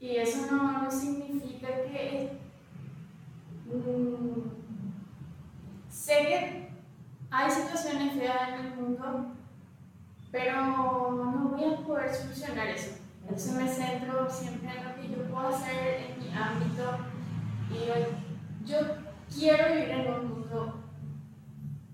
y 0.00 0.16
eso 0.16 0.46
no, 0.50 0.82
no 0.82 0.90
significa 0.90 1.68
que... 1.68 2.38
mm, 3.66 4.50
sé 5.90 6.12
que 6.12 6.70
hay 7.30 7.50
situaciones 7.50 8.14
feas 8.14 8.48
en 8.48 8.66
el 8.66 8.74
mundo, 8.74 9.26
pero 10.32 10.62
no 10.62 11.50
voy 11.50 11.64
a 11.64 11.76
poder 11.86 12.14
solucionar 12.14 12.68
eso. 12.68 12.96
Entonces 13.22 13.52
me 13.54 13.68
centro 13.68 14.28
siempre 14.28 14.70
en 14.70 14.84
lo 14.84 14.94
que 14.96 15.08
yo 15.08 15.30
puedo 15.30 15.48
hacer 15.48 16.10
en 16.10 16.18
mi 16.18 16.34
ámbito 16.34 16.98
y 17.70 17.74
digo, 17.74 17.94
yo 18.64 18.76
quiero 19.40 19.74
vivir 19.74 19.90
en 19.90 20.12
un 20.12 20.28
mundo 20.28 20.74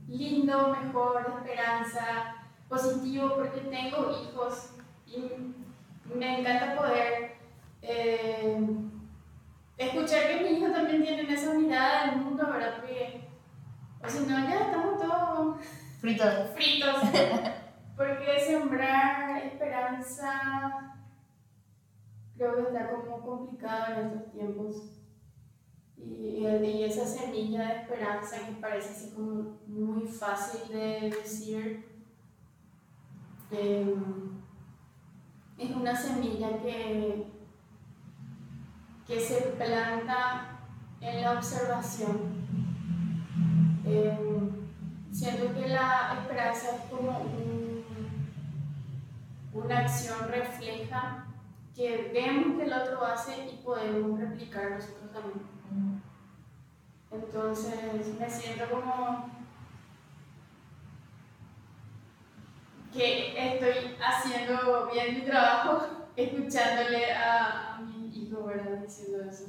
lindo, 0.09 0.77
mejor, 0.83 1.25
de 1.25 1.39
esperanza, 1.39 2.37
positivo, 2.69 3.35
porque 3.37 3.61
tengo 3.61 4.11
hijos 4.11 4.73
y 5.07 5.55
me 6.13 6.41
encanta 6.41 6.77
poder 6.77 7.37
eh, 7.83 8.67
escuchar 9.79 10.27
que 10.27 10.41
mis 10.43 10.59
hijos 10.59 10.73
también 10.73 11.03
tienen 11.03 11.31
esa 11.31 11.51
unidad 11.51 12.07
del 12.07 12.23
mundo, 12.23 12.47
¿verdad? 12.51 12.79
Porque, 12.79 13.29
o 14.03 14.09
si 14.09 14.27
no, 14.27 14.39
ya 14.41 14.61
estamos 14.67 14.99
todos 14.99 15.57
Frito. 16.01 16.25
fritos. 16.55 16.97
Porque 17.97 18.41
sembrar 18.41 19.45
esperanza 19.45 20.97
creo 22.37 22.57
que 22.57 22.63
está 22.63 22.91
como 22.91 23.21
complicado 23.21 23.95
en 23.95 24.07
estos 24.09 24.33
tiempos. 24.33 24.96
Y, 25.99 26.83
esa 26.85 27.05
semilla 27.07 27.67
de 27.67 27.81
esperanza 27.83 28.37
que 28.47 28.53
parece 28.61 28.91
así 28.91 29.11
como 29.15 29.57
muy 29.67 30.07
fácil 30.07 30.69
de 30.73 31.11
decir, 31.11 31.85
eh, 33.51 33.95
es 35.59 35.71
una 35.75 35.97
semilla 35.97 36.59
que, 36.63 37.27
que 39.07 39.21
se 39.21 39.41
planta 39.59 40.59
en 41.01 41.23
la 41.23 41.33
observación. 41.33 42.37
Eh, 43.85 44.19
siento 45.13 45.55
que 45.55 45.69
la 45.69 46.19
esperanza 46.23 46.77
es 46.77 46.83
como 46.91 47.19
un- 47.21 47.85
una 49.55 49.79
acción 49.79 50.29
refleja 50.29 51.27
que 51.75 52.11
vemos 52.13 52.57
que 52.59 52.65
el 52.65 52.73
otro 52.73 53.05
hace 53.05 53.47
y 53.47 53.57
podemos 53.65 54.19
replicar 54.21 54.71
nosotros 54.73 55.11
también. 55.13 55.56
Entonces 57.11 58.19
me 58.19 58.29
siento 58.29 58.65
como 58.71 59.31
que 62.93 63.53
estoy 63.55 63.97
haciendo 64.05 64.91
bien 64.93 65.15
mi 65.15 65.21
trabajo 65.23 65.87
escuchándole 66.17 67.13
a, 67.13 67.77
a 67.77 67.81
mi 67.81 68.09
hijo, 68.09 68.45
¿verdad? 68.45 68.79
Diciendo 68.79 69.25
eso. 69.31 69.45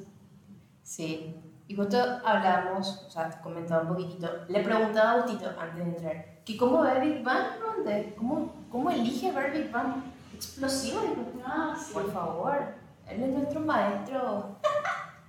Sí, 0.83 1.35
y 1.67 1.75
justo 1.75 1.97
hablamos, 2.23 3.05
o 3.07 3.09
sea, 3.09 3.29
comentaba 3.41 3.81
un 3.81 3.89
poquitito, 3.89 4.29
le 4.47 4.63
preguntaba 4.63 5.09
a 5.09 5.13
Augustito 5.13 5.49
antes 5.59 5.75
de 5.75 5.83
entrar, 5.83 6.25
que 6.45 6.55
cómo 6.55 6.81
ve 6.81 6.99
Big 6.99 7.23
Bang, 7.23 7.59
¿Dónde? 7.59 8.15
¿Cómo, 8.17 8.53
¿Cómo 8.71 8.89
elige 8.89 9.31
ver 9.31 9.51
Big 9.51 9.71
Bang? 9.71 10.03
Explosivo, 10.33 11.01
dijo. 11.01 11.25
Ah, 11.45 11.75
sí. 11.77 11.93
por 11.93 12.11
favor, 12.11 12.75
él 13.07 13.23
es 13.23 13.29
nuestro 13.29 13.59
maestro. 13.61 14.57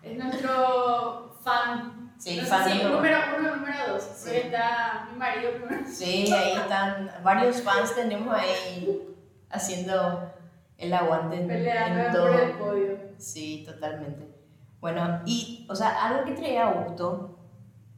Es 0.00 0.16
nuestro 0.16 1.37
fan. 1.42 1.97
Sí, 2.18 2.37
no 2.37 2.42
sé 2.42 2.48
fan 2.48 2.64
si 2.68 2.78
número 2.78 2.96
número 2.96 3.18
uno, 3.38 3.56
número 3.56 3.92
dos. 3.92 4.02
Sí. 4.02 4.25
Porque 4.25 4.38
está 4.40 5.08
mi 5.10 5.18
marido 5.18 5.52
primero. 5.52 5.87
Sí, 5.87 6.32
ahí 6.32 6.52
están, 6.56 7.10
varios 7.22 7.62
fans 7.62 7.94
tenemos 7.94 8.34
ahí 8.34 9.16
haciendo 9.50 10.32
el 10.76 10.92
aguante 10.92 11.40
en, 11.40 11.50
en 11.50 12.12
todo. 12.12 12.26
por 12.28 12.40
el 12.40 12.50
podio. 12.52 12.98
Sí, 13.18 13.64
totalmente. 13.66 14.28
Bueno, 14.80 15.22
y, 15.25 15.66
o 15.68 15.75
sea, 15.75 16.06
algo 16.06 16.25
que 16.25 16.32
traía 16.32 16.68
a 16.68 16.72
gusto 16.72 17.38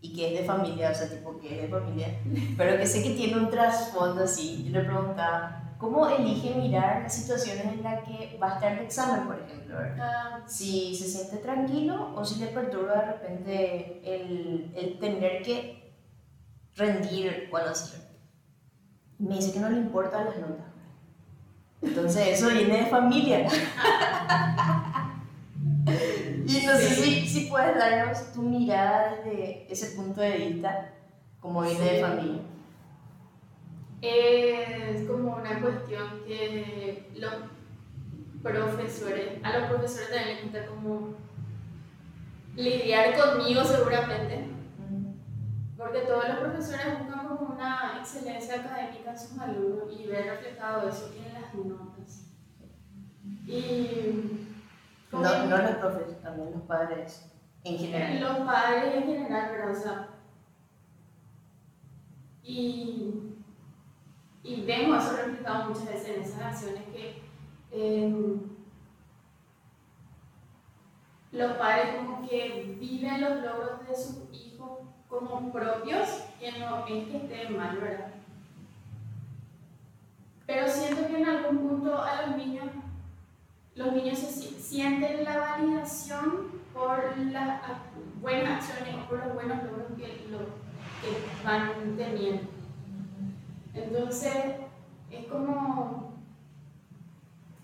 y 0.00 0.14
que 0.14 0.32
es 0.32 0.40
de 0.40 0.46
familia, 0.46 0.90
o 0.90 0.94
sea, 0.94 1.08
tipo 1.08 1.38
que 1.38 1.56
es 1.56 1.62
de 1.62 1.68
familia, 1.68 2.08
pero 2.56 2.78
que 2.78 2.86
sé 2.86 3.02
que 3.02 3.10
tiene 3.10 3.36
un 3.36 3.50
trasfondo 3.50 4.24
así. 4.24 4.64
Yo 4.64 4.78
le 4.80 4.86
preguntaba, 4.86 5.69
¿cómo 5.80 6.06
elige 6.08 6.54
mirar 6.54 7.00
las 7.02 7.14
situaciones 7.14 7.64
en 7.64 7.82
las 7.82 8.04
que 8.04 8.38
va 8.40 8.52
a 8.52 8.54
estar 8.56 8.72
el 8.72 8.80
examen, 8.80 9.26
por 9.26 9.40
ejemplo? 9.40 9.76
Ah, 10.00 10.40
Si 10.46 10.94
se 10.94 11.08
siente 11.08 11.38
tranquilo 11.38 12.12
o 12.14 12.24
si 12.24 12.38
le 12.38 12.48
perturba 12.48 12.96
de 12.96 13.06
repente 13.12 14.00
el, 14.04 14.72
el 14.76 14.98
tener 14.98 15.42
que 15.42 15.92
rendir 16.76 17.48
o 17.50 17.56
algo 17.56 17.70
así. 17.70 17.96
Me 19.18 19.36
dice 19.36 19.52
que 19.52 19.60
no 19.60 19.68
le 19.70 19.76
importan 19.78 20.26
las 20.26 20.36
notas. 20.38 20.66
Entonces 21.82 22.28
eso 22.28 22.48
viene 22.50 22.78
de 22.84 22.86
familia. 22.86 23.46
y 26.46 26.66
no 26.66 26.72
sé 26.76 26.88
si, 26.94 27.26
si 27.28 27.40
puedes 27.46 27.76
darnos 27.76 28.32
tu 28.32 28.42
mirada 28.42 29.16
desde 29.16 29.66
ese 29.72 29.96
punto 29.96 30.20
de 30.20 30.36
vista, 30.36 30.92
como 31.40 31.62
viene 31.62 31.80
de 31.84 31.96
Sí. 31.96 32.02
familia. 32.02 32.40
Es 34.02 35.06
como 35.06 35.36
una 35.36 35.60
cuestión 35.60 36.22
que 36.26 37.10
los 37.16 37.32
profesores, 38.42 39.44
a 39.44 39.58
los 39.58 39.68
profesores 39.68 40.10
también 40.10 40.36
les 40.36 40.44
gusta 40.44 40.66
como 40.66 41.14
lidiar 42.56 43.16
conmigo 43.16 43.64
seguramente, 43.64 44.46
porque 45.76 46.00
todos 46.00 46.28
los 46.28 46.38
profesores 46.38 46.98
buscan 46.98 47.28
como 47.28 47.54
una 47.54 47.98
excelencia 47.98 48.60
académica 48.60 49.10
en 49.10 49.18
sus 49.18 49.38
alumnos 49.38 49.92
y 49.98 50.06
ver 50.06 50.26
reflejado 50.26 50.88
eso 50.88 51.12
en 51.16 51.34
las 51.34 51.54
notas. 51.54 52.26
Y 53.46 54.46
no, 55.12 55.46
no 55.46 55.58
los 55.58 55.70
profesores, 55.72 56.22
también 56.22 56.52
los 56.52 56.62
padres 56.62 57.30
en 57.64 57.78
general. 57.78 58.20
Los 58.20 58.46
padres 58.46 58.94
en 58.94 59.02
general, 59.04 59.50
¿verdad? 59.50 59.70
O 59.70 59.74
sea, 59.74 60.08
y, 62.42 63.39
y 64.42 64.62
vemos 64.64 65.04
eso 65.04 65.16
reflejado 65.16 65.68
muchas 65.68 65.86
veces 65.86 66.08
en 66.08 66.22
esas 66.22 66.40
acciones 66.40 66.82
que 66.92 67.22
em, 67.72 68.40
los 71.32 71.52
padres 71.52 71.96
como 71.96 72.26
que 72.28 72.76
viven 72.80 73.20
los 73.20 73.42
logros 73.42 73.86
de 73.86 73.94
sus 73.94 74.16
hijos 74.32 74.80
como 75.08 75.52
propios, 75.52 76.08
que 76.38 76.52
no 76.58 76.86
es 76.86 77.08
que 77.08 77.16
estén 77.16 77.56
mal, 77.56 77.76
¿verdad? 77.76 78.14
Pero 80.46 80.68
siento 80.68 81.06
que 81.06 81.18
en 81.18 81.28
algún 81.28 81.58
punto 81.58 82.02
a 82.02 82.22
los 82.26 82.36
niños, 82.36 82.66
los 83.74 83.92
niños 83.92 84.18
se 84.18 84.30
sienten 84.30 85.24
la 85.24 85.38
validación 85.38 86.60
por 86.72 87.16
las 87.18 87.62
buenas 88.20 88.68
acciones 88.68 88.96
o 88.96 89.08
por 89.08 89.24
los 89.24 89.34
buenos 89.34 89.62
logros 89.62 89.86
que, 89.96 90.26
lo, 90.30 90.38
que 90.38 91.44
van 91.44 91.96
teniendo. 91.96 92.59
Entonces, 93.74 94.34
es 95.10 95.26
como 95.26 96.12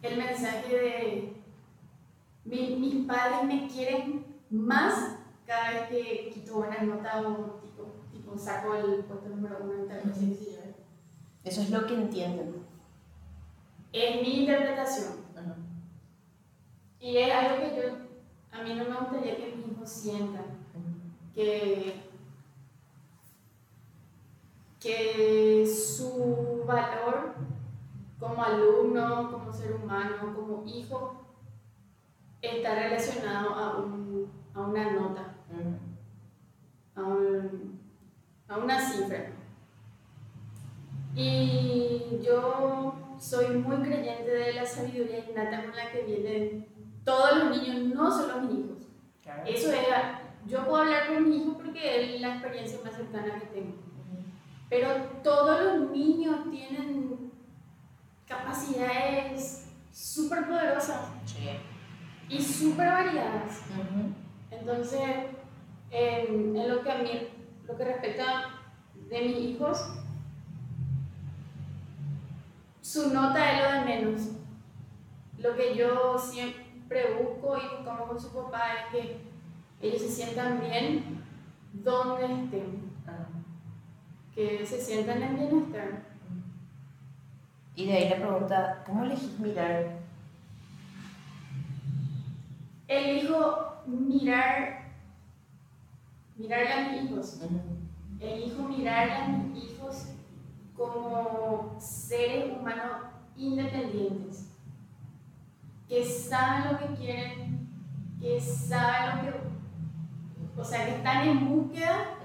el 0.02 0.16
mensaje 0.16 0.76
de 0.76 1.36
mis 2.44 3.06
padres 3.06 3.44
me 3.44 3.68
quieren 3.68 4.24
más 4.50 5.16
cada 5.46 5.70
vez 5.70 5.88
que 5.88 6.30
quito 6.32 6.56
buenas 6.56 6.82
notas 6.82 7.24
o 7.24 7.60
tipo, 7.60 7.84
tipo 8.12 8.38
saco 8.38 8.74
el 8.74 9.04
puesto 9.04 9.28
número 9.28 9.58
uno 9.62 9.74
en 9.74 9.88
tal 9.88 10.12
Eso 11.44 11.60
es 11.62 11.70
lo 11.70 11.86
que 11.86 11.94
entienden. 11.94 12.66
Es 13.92 14.22
mi 14.22 14.40
interpretación. 14.40 15.26
Y 17.00 17.18
es 17.18 17.32
algo 17.32 17.60
que 17.60 17.76
yo, 17.76 17.82
a 18.50 18.62
mí 18.62 18.74
no 18.74 18.84
me 18.84 18.96
gustaría 18.96 19.36
que 19.36 19.54
mis 19.54 19.68
hijos 19.68 19.88
sientan. 19.88 20.44
Que, 21.34 22.02
que 24.80 25.55
su 25.96 26.64
valor 26.66 27.34
como 28.18 28.42
alumno, 28.42 29.30
como 29.30 29.52
ser 29.52 29.74
humano, 29.74 30.34
como 30.34 30.64
hijo, 30.66 31.24
está 32.42 32.74
relacionado 32.74 33.54
a, 33.54 33.78
un, 33.78 34.30
a 34.54 34.60
una 34.60 34.92
nota, 34.92 35.34
a, 36.94 37.02
un, 37.02 37.80
a 38.48 38.58
una 38.58 38.80
cifra. 38.80 39.32
Y 41.14 42.20
yo 42.22 42.94
soy 43.18 43.56
muy 43.56 43.76
creyente 43.76 44.30
de 44.30 44.52
la 44.52 44.66
sabiduría 44.66 45.30
innata 45.30 45.64
con 45.64 45.76
la 45.76 45.90
que 45.90 46.02
vienen 46.02 46.66
todos 47.04 47.38
los 47.38 47.56
niños, 47.56 47.94
no 47.94 48.10
solo 48.10 48.42
mis 48.42 48.58
hijos. 48.58 48.88
Eso 49.46 49.72
era, 49.72 50.22
yo 50.46 50.64
puedo 50.66 50.82
hablar 50.82 51.08
con 51.08 51.28
mi 51.28 51.36
hijo 51.38 51.56
porque 51.56 52.16
es 52.16 52.20
la 52.20 52.34
experiencia 52.34 52.78
más 52.84 52.94
cercana 52.94 53.40
que 53.40 53.46
tengo. 53.46 53.85
Pero 54.68 54.88
todos 55.22 55.60
los 55.62 55.90
niños 55.90 56.50
tienen 56.50 57.30
capacidades 58.26 59.68
súper 59.92 60.46
poderosas 60.46 61.08
y 62.28 62.42
súper 62.42 62.88
variadas. 62.88 63.62
Entonces, 64.50 65.00
en, 65.90 66.56
en, 66.56 66.68
lo 66.68 66.82
que 66.82 66.90
a 66.90 66.98
mí, 66.98 67.28
lo 67.66 67.76
que 67.76 67.84
respecta 67.84 68.60
de 69.08 69.20
mis 69.20 69.38
hijos, 69.38 69.88
su 72.80 73.12
nota 73.12 73.52
es 73.52 73.62
lo 73.62 73.72
de 73.72 73.84
menos. 73.84 74.22
Lo 75.38 75.54
que 75.54 75.76
yo 75.76 76.18
siempre 76.18 77.14
busco 77.20 77.56
y 77.56 77.76
buscamos 77.76 78.08
con 78.08 78.20
su 78.20 78.32
papá 78.32 78.74
es 78.74 78.92
que 78.92 79.20
ellos 79.80 80.02
se 80.02 80.08
sientan 80.08 80.60
bien 80.60 81.22
donde 81.72 82.24
estén. 82.24 82.86
Que 84.36 84.64
se 84.64 84.80
sientan 84.80 85.22
en 85.22 85.36
bienestar. 85.36 86.02
Y 87.74 87.86
de 87.86 87.92
ahí 87.92 88.08
la 88.08 88.16
pregunta, 88.16 88.84
¿cómo 88.86 89.04
elegís 89.04 89.38
mirar 89.40 90.06
elijo 92.88 93.82
mirar, 93.86 94.92
mirar 96.36 96.66
a 96.66 96.88
mis 96.90 97.02
hijos. 97.02 97.40
Elijo 98.20 98.62
mirar 98.62 99.10
a 99.10 99.28
mis 99.28 99.64
hijos 99.64 100.06
como 100.76 101.76
seres 101.78 102.56
humanos 102.56 103.08
independientes, 103.36 104.50
que 105.88 106.04
saben 106.04 106.72
lo 106.72 106.78
que 106.78 106.94
quieren, 106.96 107.68
que 108.20 108.40
saben 108.40 109.26
lo 109.26 109.32
que, 109.32 110.60
o 110.60 110.64
sea, 110.64 110.86
que 110.86 110.96
están 110.96 111.28
en 111.28 111.48
búsqueda 111.48 112.18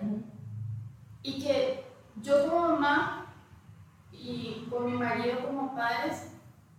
y 1.24 1.42
que 1.42 1.91
yo 2.22 2.50
como 2.50 2.70
mamá 2.70 3.34
y 4.12 4.68
con 4.70 4.86
mi 4.86 4.98
marido 4.98 5.46
como 5.46 5.76
padres 5.76 6.34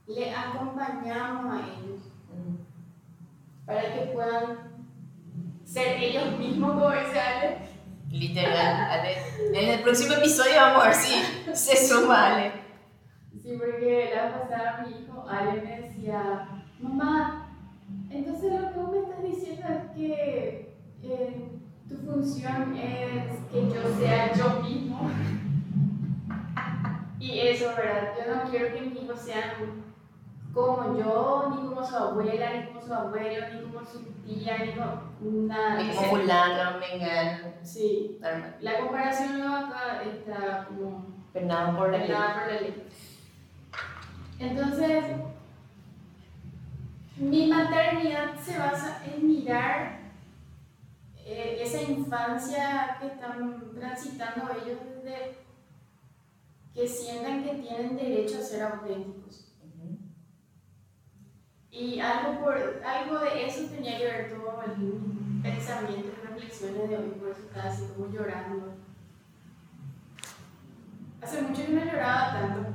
le 0.07 0.35
acompañamos 0.35 1.55
a 1.55 1.59
ellos 1.61 2.01
para 3.67 3.95
que 3.95 4.01
puedan 4.13 4.73
ser 5.65 5.97
ellos 6.03 6.39
mismos, 6.39 6.83
Ale. 6.83 7.59
Literal, 8.11 8.91
Ale. 8.91 9.17
En 9.55 9.69
el 9.71 9.83
próximo 9.83 10.15
episodio 10.15 10.57
vamos 10.57 10.83
a 10.83 10.87
ver 10.89 10.95
si 10.95 11.55
se 11.55 11.89
suma 11.89 12.35
Ale. 12.35 12.53
Sí, 13.43 13.57
porque 13.57 14.13
la 14.15 14.39
pasada 14.39 14.87
mi 14.87 15.03
hijo 15.03 15.27
Ale 15.29 15.63
me 15.63 15.81
decía, 15.81 16.49
mamá, 16.81 17.49
entonces 18.11 18.53
lo 18.53 18.73
que 18.73 18.79
vos 18.79 18.91
me 18.91 18.99
estás 18.99 19.23
diciendo 19.23 19.67
es 19.69 19.97
que 19.97 20.77
eh, 21.03 21.49
tu 21.89 21.97
función 22.23 22.77
es 22.77 23.41
que 23.51 23.69
yo 23.69 23.83
sea 23.99 24.33
yo 24.33 24.61
mismo. 24.61 25.11
Y 27.19 27.41
eso, 27.41 27.69
¿verdad? 27.77 28.13
Yo 28.17 28.35
no 28.35 28.51
quiero 28.51 28.75
que 28.75 28.81
mis 28.81 29.03
hijos 29.03 29.21
sean 29.21 29.83
como 30.55 30.97
yo, 30.99 31.49
ni 31.51 31.69
como 31.69 31.85
su 31.85 31.97
abuela, 31.97 32.53
ni 32.53 32.67
como 32.67 32.81
su 32.81 32.95
abuelo, 32.95 33.47
ni 33.53 33.61
como 33.63 33.85
su 33.85 34.03
tía, 34.25 34.59
ni 34.59 34.73
como 34.73 35.49
nada. 35.49 35.83
Ni 35.83 35.95
como 35.95 36.09
fulano, 36.11 36.79
mengano. 36.79 37.55
Sí. 37.63 38.21
La 38.61 38.79
comparación 38.79 39.41
no 39.41 39.57
acá 39.57 40.03
está 40.03 40.67
como... 40.67 41.07
Penada 41.33 41.77
por 41.77 41.91
la 41.91 41.99
ley. 41.99 42.09
por 42.09 42.53
la 42.53 42.61
ley. 42.61 42.87
Entonces, 44.39 45.05
mi 47.17 47.47
maternidad 47.47 48.37
se 48.37 48.59
basa 48.59 49.03
en 49.07 49.27
mirar 49.27 50.02
eh, 51.25 51.63
esa 51.63 51.83
infancia 51.83 52.97
que 53.01 53.07
están 53.07 53.71
transitando 53.75 54.51
ellos 54.53 54.79
desde 55.05 55.39
que 56.75 56.89
sientan 56.89 57.45
que 57.45 57.55
tienen 57.55 57.97
derecho 57.97 58.39
a 58.39 58.43
ser 58.43 58.63
auténticos. 58.63 59.53
Y 61.71 62.01
algo, 62.01 62.41
por, 62.41 62.83
algo 62.85 63.19
de 63.21 63.47
eso 63.47 63.65
tenía 63.67 63.97
que 63.99 64.05
ver 64.05 64.31
todo 64.31 64.63
el 64.63 65.43
pensamiento 65.43 66.09
y 66.09 66.27
reflexiones 66.27 66.89
de 66.91 66.97
hoy, 66.97 67.09
por 67.19 67.31
eso 67.31 67.41
estaba 67.47 67.71
así 67.71 67.85
como 67.97 68.13
llorando. 68.13 68.75
Hace 71.23 71.43
mucho 71.43 71.65
que 71.65 71.73
no 71.73 71.85
lloraba 71.85 72.33
tanto. 72.33 72.73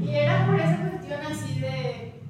Y 0.00 0.14
era 0.14 0.46
por 0.46 0.58
esa 0.58 0.90
cuestión 0.90 1.20
así 1.20 1.60
de, 1.60 1.68
de 1.68 2.21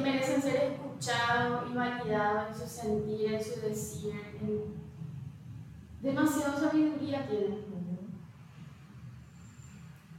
merecen 0.00 0.42
ser 0.42 0.72
escuchados 0.72 1.70
y 1.70 1.74
validados 1.74 2.48
en 2.48 2.54
su 2.54 2.74
sentir, 2.74 3.34
en 3.34 3.44
su 3.44 3.60
decir. 3.60 4.14
Demasiada 6.00 6.58
sabiduría 6.58 7.26
tienen. 7.26 7.68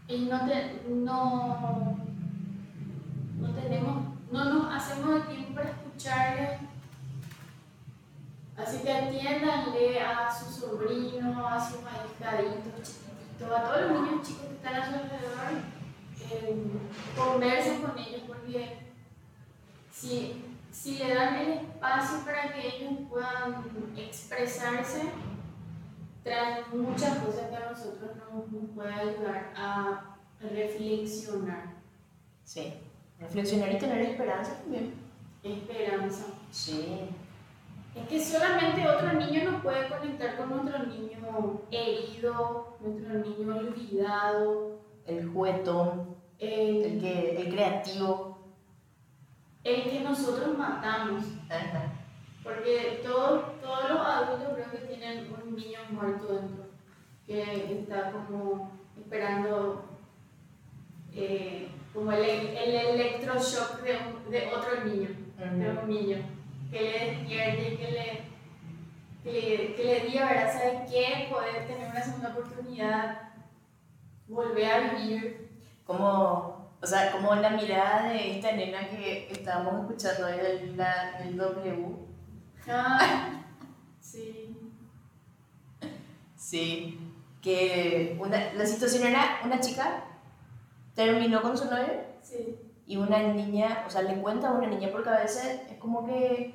Y 0.08 0.26
no, 0.26 0.40
no, 0.90 1.98
no 3.40 3.50
tenemos, 3.52 4.04
no 4.32 4.46
nos 4.46 4.74
hacemos 4.74 5.16
el 5.16 5.28
tiempo 5.28 5.54
para 5.54 5.70
escucharle. 5.70 6.60
Así 8.58 8.80
que 8.80 8.92
atiéndanle 8.92 10.02
a 10.02 10.32
sus 10.32 10.56
sobrinos, 10.56 11.38
a 11.38 11.60
sus 11.60 11.80
ahijaditos 11.86 12.84
chiquititos, 12.84 13.52
a 13.52 13.64
todos 13.64 13.82
los 13.82 14.02
niños 14.02 14.28
chicos 14.28 14.48
que 14.48 14.56
están 14.56 14.76
a 14.76 14.86
su 14.86 14.94
alrededor 14.96 15.80
eh, 16.32 16.64
conversen 17.16 17.82
con 17.82 17.98
ellos 17.98 18.22
porque 18.28 18.89
si, 20.00 20.46
si 20.72 20.98
le 20.98 21.14
dan 21.14 21.36
el 21.36 21.52
espacio 21.52 22.20
para 22.26 22.54
que 22.54 22.68
ellos 22.68 22.94
puedan 23.10 23.66
expresarse, 23.98 25.02
traen 26.24 26.64
muchas 26.72 27.18
cosas 27.18 27.50
que 27.50 27.56
a 27.56 27.70
nosotros 27.70 28.12
nos, 28.16 28.52
nos 28.52 28.72
puede 28.74 28.94
ayudar 28.94 29.52
a 29.56 30.18
reflexionar. 30.40 31.74
Sí. 32.46 32.74
Reflexionar 33.20 33.74
y 33.74 33.78
tener 33.78 34.02
esperanza 34.02 34.62
también. 34.62 34.94
Esperanza. 35.44 36.26
Sí. 36.50 37.02
Es 37.96 38.08
que 38.08 38.24
solamente 38.24 38.88
otro 38.88 39.14
niño 39.14 39.52
no 39.52 39.62
puede 39.62 39.90
conectar 39.90 40.38
con 40.38 40.54
otro 40.54 40.86
niño 40.86 41.62
herido, 41.72 42.78
nuestro 42.80 43.14
niño 43.16 43.58
olvidado, 43.58 44.80
El 45.06 45.28
juguetón, 45.28 46.16
el, 46.38 46.84
el, 46.84 47.02
que, 47.02 47.42
el 47.42 47.54
creativo. 47.54 48.29
El 49.64 49.84
que 49.84 50.00
nosotros 50.02 50.58
matamos. 50.58 51.24
Ajá. 51.50 51.94
Porque 52.44 53.02
todos, 53.04 53.60
todos 53.62 53.90
los 53.90 54.00
adultos 54.00 54.54
creo 54.56 54.72
que 54.72 54.88
tienen 54.88 55.28
un 55.32 55.56
niño 55.56 55.80
muerto 55.92 56.28
dentro, 56.34 56.66
que 57.28 57.80
está 57.82 58.12
como 58.12 58.72
esperando 58.98 59.86
eh, 61.14 61.70
como 61.94 62.12
el, 62.12 62.22
el 62.24 62.76
electroshock 62.76 63.82
de, 63.82 63.98
un- 63.98 64.32
de 64.32 64.52
otro 64.54 64.84
niño, 64.86 65.10
de 65.38 65.70
un 65.70 65.90
niño, 65.90 66.18
que 66.72 66.82
le 66.82 66.92
despierte, 67.12 67.78
que 67.78 67.92
le, 67.92 68.22
que 69.24 69.32
le, 69.32 69.76
que 69.76 69.84
le 69.84 70.00
diga, 70.08 70.26
¿verdad? 70.30 70.54
¿Sabe 70.54 70.86
qué? 70.90 71.28
Poder 71.32 71.68
tener 71.68 71.90
una 71.90 72.02
segunda 72.02 72.30
oportunidad, 72.30 73.22
volver 74.28 74.72
a 74.72 74.94
vivir. 74.94 75.50
Como, 75.86 76.59
o 76.82 76.86
sea, 76.88 77.12
como 77.12 77.36
la 77.36 77.50
mirada 77.52 78.10
de 78.10 78.38
esta 78.38 78.52
nena 78.54 78.88
que 78.90 79.28
estábamos 79.32 79.82
escuchando 79.82 80.28
ahí 80.28 80.38
del, 80.40 80.78
la- 80.78 81.20
del 81.20 81.38
W. 81.38 81.96
Ah, 82.68 83.44
sí, 84.00 84.56
Sí. 86.36 87.06
Que 87.42 88.18
una, 88.20 88.54
la 88.54 88.66
situación 88.66 89.08
era 89.08 89.40
una 89.46 89.60
chica 89.62 90.04
terminó 90.94 91.42
con 91.42 91.58
su 91.58 91.66
novio 91.66 91.88
sí, 92.22 92.58
y 92.86 92.98
una 92.98 93.20
niña, 93.20 93.86
o 93.88 93.90
sea, 93.90 94.02
le 94.02 94.22
cuenta 94.22 94.50
a 94.50 94.54
una 94.54 94.68
niña 94.68 94.90
porque 94.92 95.08
a 95.10 95.20
veces 95.20 95.62
es 95.72 95.78
como 95.78 96.06
que, 96.06 96.54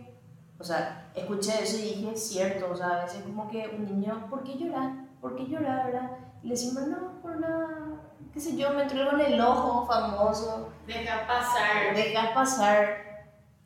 o 0.58 0.62
sea, 0.64 1.10
escuché 1.14 1.62
eso 1.62 1.78
y 1.78 1.82
dije, 1.94 2.12
es 2.12 2.28
cierto, 2.28 2.70
o 2.70 2.76
sea, 2.76 2.88
a 3.00 3.04
veces 3.04 3.22
como 3.22 3.48
que 3.48 3.66
un 3.68 3.86
niño, 3.86 4.26
¿por 4.28 4.42
qué 4.44 4.58
llorar? 4.58 4.92
¿Por 5.22 5.36
qué 5.36 5.46
llorar, 5.46 5.86
verdad? 5.86 6.10
Y 6.42 6.48
le 6.48 6.54
decimos, 6.54 6.86
no, 6.86 7.22
por 7.22 7.40
nada, 7.40 7.93
qué 8.34 8.40
sé 8.40 8.56
yo, 8.56 8.70
me 8.74 8.82
entró 8.82 9.12
en 9.12 9.32
el 9.32 9.40
ojo 9.40 9.86
famoso, 9.86 10.70
deja 10.86 11.26
pasar. 11.26 11.94
dejas 11.94 12.30
pasar 12.32 12.96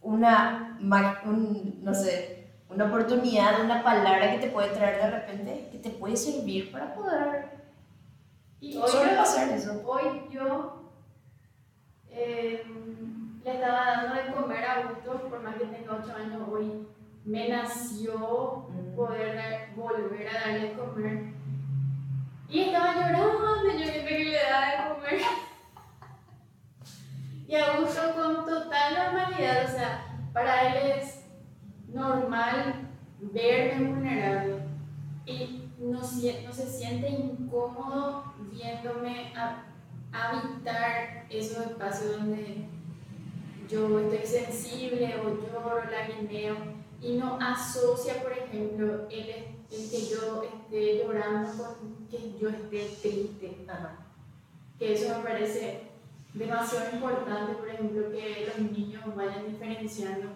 una, 0.03 0.79
un, 1.25 1.79
no 1.83 1.95
sé, 1.95 2.51
una 2.69 2.85
oportunidad, 2.85 3.65
una 3.65 3.83
palabra 3.83 4.31
que 4.33 4.39
te 4.39 4.49
puede 4.51 4.69
traer 4.71 5.03
de 5.03 5.11
repente, 5.11 5.69
que 5.73 5.79
te 5.79 5.91
puede 5.91 6.17
servir 6.17 6.71
para 6.71 6.95
poder 6.95 7.49
Y 8.61 8.77
hoy 8.77 8.89
sobrepasar 8.91 9.49
yo, 9.49 9.55
eso. 9.55 9.83
hoy 9.87 10.23
yo 10.31 10.93
eh, 12.11 12.63
le 13.45 13.55
estaba 13.55 13.85
dando 13.87 14.15
de 14.23 14.33
comer 14.35 14.65
a 14.65 14.75
Augusto, 14.83 15.29
por 15.31 15.41
más 15.43 15.57
que 15.57 15.65
tenga 15.67 15.99
8 16.03 16.15
años, 16.15 16.43
hoy 16.51 16.87
me 17.25 17.49
nació 17.49 18.67
Mm. 18.69 18.97
poder 18.97 19.35
dar- 19.37 19.75
volver 19.77 20.29
a 20.29 20.41
darle 20.41 20.61
de 20.69 20.73
comer. 20.75 21.38
Y 22.49 22.61
estaba 22.61 22.95
llorando, 22.95 23.63
yo 23.67 23.73
viendo 23.77 24.09
que 24.09 24.25
le 24.25 24.37
daba 24.43 24.67
de 24.67 24.95
comer. 24.95 25.21
Y 27.47 27.55
Augusto 27.57 28.01
con 28.15 28.45
total 28.47 28.95
normalidad, 28.95 29.65
o 29.67 29.69
sea, 29.69 30.23
para 30.33 30.69
él 30.79 30.93
es 30.99 31.25
normal 31.93 32.89
verme 33.21 33.89
vulnerable 33.91 34.59
y 35.27 35.65
no, 35.79 36.01
no 36.01 36.05
se 36.53 36.67
siente 36.67 37.09
incómodo 37.09 38.35
viéndome 38.53 39.33
a- 39.37 39.65
habitar 40.13 41.27
esos 41.29 41.67
espacios 41.67 42.17
donde 42.19 42.67
yo 43.69 43.99
estoy 44.01 44.27
sensible 44.27 45.17
o 45.21 45.29
lloro, 45.29 45.91
lagrimeo 45.91 46.57
y 47.01 47.17
no 47.17 47.39
asocia, 47.41 48.23
por 48.23 48.33
ejemplo, 48.33 49.07
el, 49.11 49.58
el 49.71 49.91
que 49.91 50.07
yo 50.07 50.43
esté 50.43 50.99
llorando 50.99 51.77
que 52.11 52.39
yo 52.41 52.49
esté 52.49 52.97
triste 53.03 53.65
Ajá. 53.69 53.99
que 54.79 54.95
eso 54.95 55.17
me 55.19 55.25
parece 55.25 55.89
demasiado 56.33 56.95
importante, 56.95 57.55
por 57.55 57.69
ejemplo, 57.69 58.11
que 58.11 58.47
los 58.47 58.71
niños 58.71 59.17
vayan 59.17 59.49
diferenciando. 59.49 60.29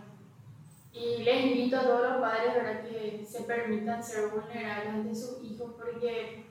Y 0.93 1.23
les 1.23 1.47
invito 1.47 1.79
a 1.79 1.83
todos 1.85 2.11
los 2.11 2.21
padres 2.21 2.55
¿verdad? 2.55 2.83
que 2.83 3.25
se 3.27 3.45
permitan 3.45 4.03
ser 4.03 4.29
vulnerables 4.29 4.89
ante 4.89 5.15
sus 5.15 5.43
hijos, 5.43 5.73
porque 5.79 6.45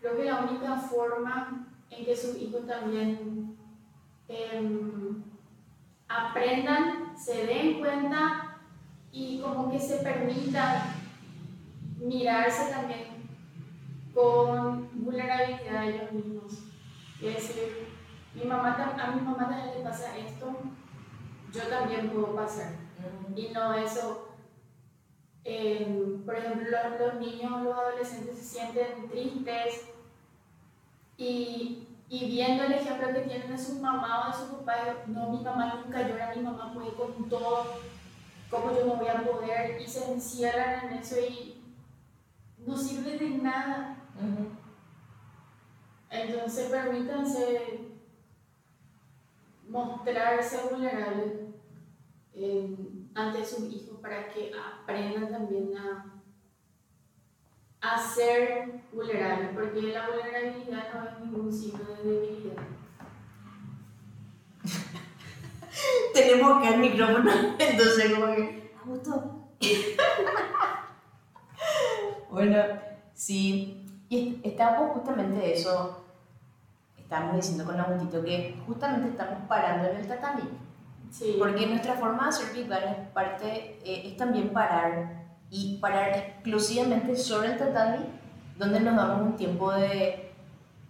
creo 0.00 0.16
que 0.16 0.24
la 0.24 0.40
única 0.40 0.76
forma 0.76 1.68
en 1.90 2.04
que 2.04 2.16
sus 2.16 2.36
hijos 2.36 2.66
también 2.66 3.56
em, 4.28 5.22
aprendan, 6.08 7.16
se 7.16 7.46
den 7.46 7.78
cuenta 7.78 8.58
y 9.12 9.40
como 9.40 9.70
que 9.70 9.78
se 9.78 9.98
permitan 9.98 11.03
mirarse 11.98 12.70
también 12.70 13.28
con 14.14 14.88
vulnerabilidad 15.04 15.76
a 15.76 15.86
ellos 15.86 16.12
mismos. 16.12 16.52
Es 17.20 17.34
decir, 17.34 17.88
mi 18.34 18.44
mamá, 18.44 18.76
a 18.76 19.10
mi 19.12 19.20
mamá 19.20 19.48
también 19.48 19.78
le 19.78 19.84
pasa 19.84 20.16
esto, 20.16 20.56
yo 21.52 21.62
también 21.68 22.10
puedo 22.10 22.34
pasar. 22.34 22.72
Y 23.34 23.48
no 23.48 23.74
eso, 23.74 24.28
eh, 25.44 26.18
por 26.24 26.36
ejemplo, 26.36 26.68
los, 26.70 27.00
los 27.00 27.14
niños, 27.20 27.62
los 27.62 27.76
adolescentes 27.76 28.38
se 28.38 28.44
sienten 28.44 29.08
tristes 29.08 29.86
y, 31.16 31.86
y 32.08 32.26
viendo 32.26 32.64
el 32.64 32.72
ejemplo 32.72 33.12
que 33.12 33.20
tienen 33.20 33.50
de 33.50 33.58
su 33.58 33.80
mamá 33.80 34.24
o 34.24 34.32
de 34.32 34.44
su 34.44 34.56
papá, 34.58 34.74
no, 35.06 35.30
mi 35.30 35.40
mamá 35.40 35.82
nunca 35.84 36.08
llora, 36.08 36.34
mi 36.34 36.42
mamá 36.42 36.72
puede 36.74 36.92
con 36.94 37.28
todo, 37.28 37.66
¿cómo 38.50 38.72
yo 38.72 38.86
no 38.86 38.94
voy 38.96 39.08
a 39.08 39.22
poder? 39.22 39.80
Y 39.80 39.86
se 39.86 40.12
encierran 40.12 40.86
en 40.88 40.98
eso 40.98 41.16
y 41.20 41.53
no 42.66 42.76
sirve 42.76 43.18
de 43.18 43.30
nada. 43.30 43.96
Entonces 46.10 46.70
permítanse 46.70 47.80
mostrarse 49.68 50.60
vulnerables 50.70 51.32
eh, 52.34 52.76
ante 53.14 53.44
sus 53.44 53.72
hijos 53.72 53.98
para 54.00 54.28
que 54.28 54.52
aprendan 54.54 55.30
también 55.30 55.76
a, 55.76 56.22
a 57.80 57.98
ser 57.98 58.82
vulnerables, 58.92 59.50
porque 59.54 59.82
la 59.82 60.08
vulnerabilidad 60.08 60.94
no 60.94 61.08
es 61.08 61.20
ningún 61.20 61.52
signo 61.52 61.84
de 61.84 62.02
debilidad. 62.02 62.62
Tenemos 66.14 66.58
acá 66.58 66.74
el 66.74 66.80
micrófono, 66.80 67.30
entonces 67.58 68.14
como 68.14 68.26
que, 68.34 68.72
Augusto. 68.80 69.40
Bueno, 72.34 72.58
sí, 73.14 73.86
y 74.08 74.28
est- 74.28 74.46
estábamos 74.46 74.92
justamente 74.92 75.54
eso, 75.54 76.04
estábamos 76.98 77.36
diciendo 77.36 77.64
con 77.64 77.78
Agustito 77.80 78.22
que 78.24 78.56
justamente 78.66 79.08
estamos 79.10 79.38
parando 79.48 79.88
en 79.88 79.96
el 79.96 80.06
tatami, 80.08 80.42
Sí, 81.10 81.36
porque 81.38 81.64
nuestra 81.68 81.94
forma 81.94 82.24
de 82.24 82.28
hacer 82.30 82.52
Big 82.52 82.72
es 82.72 83.08
parte, 83.12 83.78
eh, 83.84 84.02
es 84.08 84.16
también 84.16 84.48
parar, 84.48 85.22
y 85.48 85.78
parar 85.78 86.08
exclusivamente 86.16 87.14
sobre 87.14 87.52
el 87.52 87.58
tatami, 87.58 88.04
donde 88.58 88.80
nos 88.80 88.96
damos 88.96 89.22
un 89.22 89.36
tiempo 89.36 89.70
de, 89.72 90.32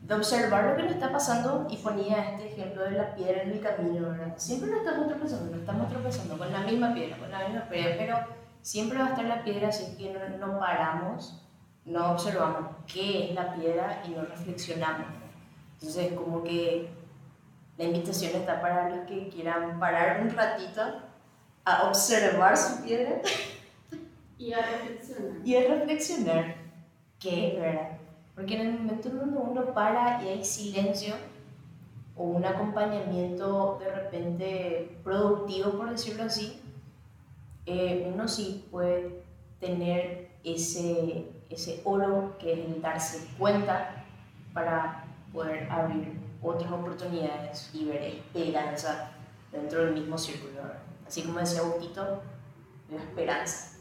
de 0.01 0.15
observar 0.15 0.65
lo 0.65 0.77
que 0.77 0.83
nos 0.85 0.93
está 0.93 1.13
pasando, 1.13 1.67
y 1.69 1.77
ponía 1.77 2.31
este 2.31 2.55
ejemplo 2.55 2.85
de 2.85 2.93
la 2.93 3.15
piedra 3.15 3.43
en 3.43 3.51
el 3.51 3.61
camino, 3.61 4.09
¿verdad? 4.09 4.33
Siempre 4.39 4.71
nos 4.71 4.79
estamos 4.81 5.09
tropezando, 5.09 5.51
nos 5.51 5.61
estamos 5.61 5.91
tropezando 5.91 6.39
con 6.39 6.51
la 6.51 6.61
misma 6.61 6.95
piedra, 6.95 7.19
con 7.19 7.31
la 7.31 7.47
misma 7.47 7.69
piedra, 7.69 7.95
pero 7.99 8.19
siempre 8.65 8.99
va 8.99 9.09
a 9.09 9.11
estar 9.11 9.27
la 9.27 9.45
piedra, 9.45 9.69
así 9.69 9.95
que 9.97 10.11
no, 10.11 10.47
no 10.47 10.59
paramos, 10.59 11.39
no 11.85 12.13
observamos 12.13 12.71
qué 12.87 13.29
es 13.29 13.35
la 13.35 13.55
piedra 13.55 14.03
y 14.09 14.13
no 14.13 14.23
reflexionamos. 14.25 15.07
Entonces, 15.75 16.15
como 16.15 16.43
que 16.43 16.89
la 17.77 17.85
invitación 17.85 18.35
está 18.35 18.63
para 18.63 18.89
los 18.89 19.07
que 19.07 19.29
quieran 19.29 19.79
parar 19.79 20.23
un 20.23 20.31
ratito 20.31 20.81
a 21.67 21.89
observar 21.89 22.57
su 22.57 22.83
piedra 22.83 23.21
y 24.39 24.55
a 24.55 24.63
reflexionar. 24.63 25.47
y 25.47 25.57
a 25.57 25.69
reflexionar 25.69 26.55
qué 27.21 27.49
es 27.49 27.61
verdad. 27.61 27.99
Porque 28.35 28.55
en 28.55 28.61
el 28.63 28.79
momento 28.79 29.09
en 29.11 29.19
donde 29.19 29.39
uno 29.39 29.75
para 29.75 30.23
y 30.23 30.29
hay 30.29 30.45
silencio 30.45 31.15
o 32.17 32.25
un 32.25 32.47
acompañamiento 32.47 33.79
de 33.79 33.91
repente 33.91 34.99
productivo, 35.05 35.73
por 35.73 35.91
decirlo 35.91 36.25
así, 36.25 36.64
eh, 37.67 38.11
uno 38.13 38.27
sí 38.29 38.67
puede 38.71 39.23
tener 39.61 40.31
ese, 40.45 41.27
ese 41.51 41.81
oro 41.85 42.37
que 42.39 42.53
es 42.53 42.59
el 42.59 42.83
darse 42.83 43.27
cuenta 43.39 44.05
para 44.53 45.05
poder 45.33 45.71
abrir 45.71 46.13
otras 46.43 46.71
oportunidades 46.71 47.71
y 47.73 47.87
ver 47.87 48.03
esperanza 48.03 49.11
dentro 49.51 49.85
del 49.85 49.95
mismo 49.95 50.19
círculo. 50.19 50.61
Así 51.07 51.23
como 51.23 51.39
decía 51.39 51.61
Augustito, 51.61 52.23
veo 52.91 52.99
esperanza. 52.99 53.79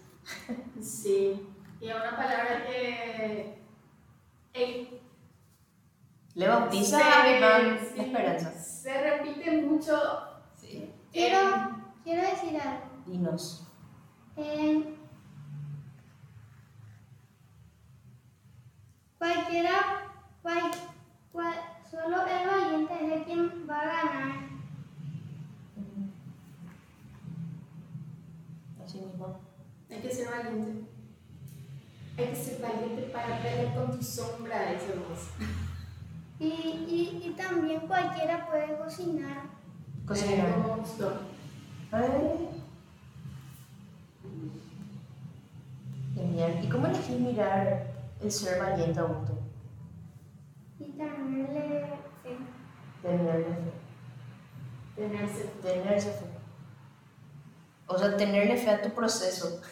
Sí, 0.81 1.47
y 1.81 1.87
es 1.89 1.95
una 1.95 2.15
palabra 2.15 2.65
que 2.65 3.59
Le 6.35 6.47
bautiza 6.47 6.99
se- 6.99 7.79
sí, 7.95 8.01
esperanza. 8.01 8.51
Se 8.51 9.01
repite 9.01 9.61
mucho. 9.63 9.95
Sí. 10.55 10.89
Quiero, 11.11 11.39
en- 11.55 11.83
quiero 12.03 12.21
decir 12.23 12.59
algo. 12.59 12.85
Dinos. 13.05 13.67
Eh, 14.35 14.95
cualquiera, 19.17 19.71
cual, 20.41 20.71
cual- 21.31 21.53
solo 21.89 22.25
el 22.25 22.47
valiente 22.47 22.93
es 23.05 23.11
el 23.13 23.23
quien 23.23 23.67
va 23.69 23.79
a 23.79 23.85
ganar. 23.85 24.35
Así 28.83 28.97
mismo. 28.97 29.39
Hay 29.91 30.01
que 30.01 30.11
ser 30.11 30.29
valiente. 30.29 30.87
Hay 32.17 32.27
que 32.27 32.35
ser 32.35 32.61
valiente 32.61 33.01
para 33.13 33.41
pelear 33.41 33.75
con 33.75 33.91
tu 33.97 34.03
sombra, 34.03 34.71
dice 34.73 34.95
vos. 35.07 35.29
Y, 36.39 36.45
y, 36.45 37.21
y 37.27 37.33
también 37.37 37.81
cualquiera 37.81 38.47
puede 38.47 38.77
cocinar. 38.77 39.43
Cocinar. 40.05 40.53
Como 40.61 40.77
gustó. 40.77 41.21
Ay. 41.91 42.49
Genial. 46.13 46.59
¿Y 46.63 46.69
cómo 46.69 46.87
elegís 46.87 47.19
mirar 47.19 47.87
el 48.21 48.31
ser 48.31 48.59
valiente 48.59 48.99
a 48.99 49.03
gusto? 49.03 49.37
Y 50.79 50.85
tenerle 50.91 51.87
fe. 52.21 52.37
Tenerle 53.01 53.45
fe. 53.45 53.73
Tenerse. 54.95 55.43
Tenerse 55.61 56.11
fe. 56.11 56.25
O 57.87 57.97
sea, 57.97 58.15
tenerle 58.15 58.57
fe 58.57 58.69
a 58.69 58.81
tu 58.81 58.89
proceso. 58.89 59.61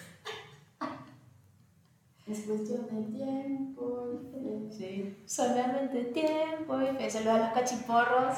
Es 2.27 2.41
cuestión 2.45 2.85
de 2.85 3.17
tiempo. 3.17 4.07
y 4.13 4.17
fe. 4.31 4.71
Sí. 4.71 5.23
Solamente 5.25 6.05
tiempo 6.05 6.81
y 6.81 6.95
fe. 6.95 7.09
Saludos 7.09 7.33
a 7.35 7.39
los 7.39 7.53
cachiporros. 7.53 8.37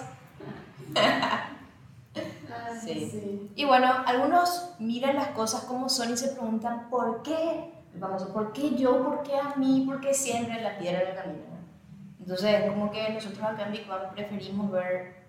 Sí. 2.84 3.10
sí. 3.10 3.52
Y 3.56 3.66
bueno, 3.66 3.88
algunos 4.06 4.76
miran 4.78 5.16
las 5.16 5.30
cosas 5.30 5.64
como 5.64 5.90
son 5.90 6.14
y 6.14 6.18
se 6.18 6.30
preguntan 6.30 6.90
¿por 6.90 7.24
qué? 7.24 7.72
El 7.94 8.00
famoso 8.00 8.34
¿por 8.34 8.54
qué 8.54 8.76
yo? 8.76 9.04
¿Por 9.04 9.24
qué 9.24 9.38
a 9.38 9.56
mí? 9.56 9.84
¿Por 9.86 10.02
qué 10.02 10.14
siempre 10.14 10.62
la 10.62 10.78
piedra 10.78 11.02
en 11.02 11.08
el 11.10 11.16
camino? 11.16 11.44
Entonces, 12.20 12.72
como 12.72 12.92
que 12.92 13.10
nosotros 13.14 13.44
acá 13.44 13.66
en 13.66 13.74
Big 13.74 13.86
preferimos 14.14 14.72
ver, 14.72 15.24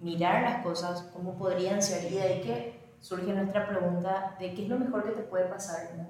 mirar 0.00 0.42
las 0.42 0.62
cosas 0.62 1.02
como 1.12 1.34
podrían 1.34 1.80
ser 1.80 2.10
y 2.10 2.14
de 2.16 2.22
ahí 2.22 2.40
que 2.40 2.80
surge 3.00 3.32
nuestra 3.32 3.68
pregunta 3.68 4.36
de 4.38 4.54
qué 4.54 4.64
es 4.64 4.68
lo 4.68 4.78
mejor 4.78 5.04
que 5.04 5.12
te 5.12 5.22
puede 5.22 5.44
pasar, 5.46 5.88
¿verdad? 5.90 6.08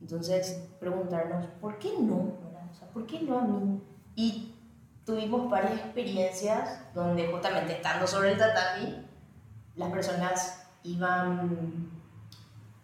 Entonces, 0.00 0.68
preguntarnos 0.78 1.46
¿por 1.60 1.78
qué 1.78 1.92
no? 1.98 2.16
O 2.16 2.74
sea, 2.78 2.88
¿por 2.88 3.06
qué 3.06 3.20
no 3.20 3.38
a 3.38 3.42
mí? 3.42 3.80
Y 4.14 4.54
tuvimos 5.04 5.50
varias 5.50 5.72
experiencias 5.72 6.80
donde 6.94 7.28
justamente 7.28 7.72
estando 7.72 8.06
sobre 8.06 8.32
el 8.32 8.38
tatami, 8.38 9.06
las 9.76 9.90
personas 9.90 10.68
iban, 10.82 11.89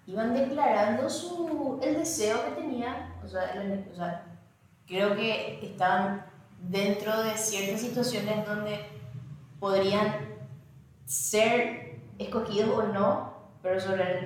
iban 0.07 0.35
declarando 0.35 1.09
su, 1.11 1.79
el 1.83 1.97
deseo 1.97 2.45
que 2.45 2.61
tenían, 2.63 3.15
o 3.25 3.29
sea, 3.29 3.51
el- 3.53 3.85
o 3.93 3.97
sea, 3.97 4.25
creo 4.87 5.17
que 5.17 5.59
estaban 5.67 6.25
dentro 6.69 7.23
de 7.23 7.37
ciertas 7.37 7.81
situaciones 7.81 8.47
donde 8.47 8.79
podrían 9.59 10.37
ser 11.05 11.99
escogidos 12.19 12.71
o 12.71 12.83
no, 12.93 13.33
pero 13.63 13.81
sobre 13.81 14.19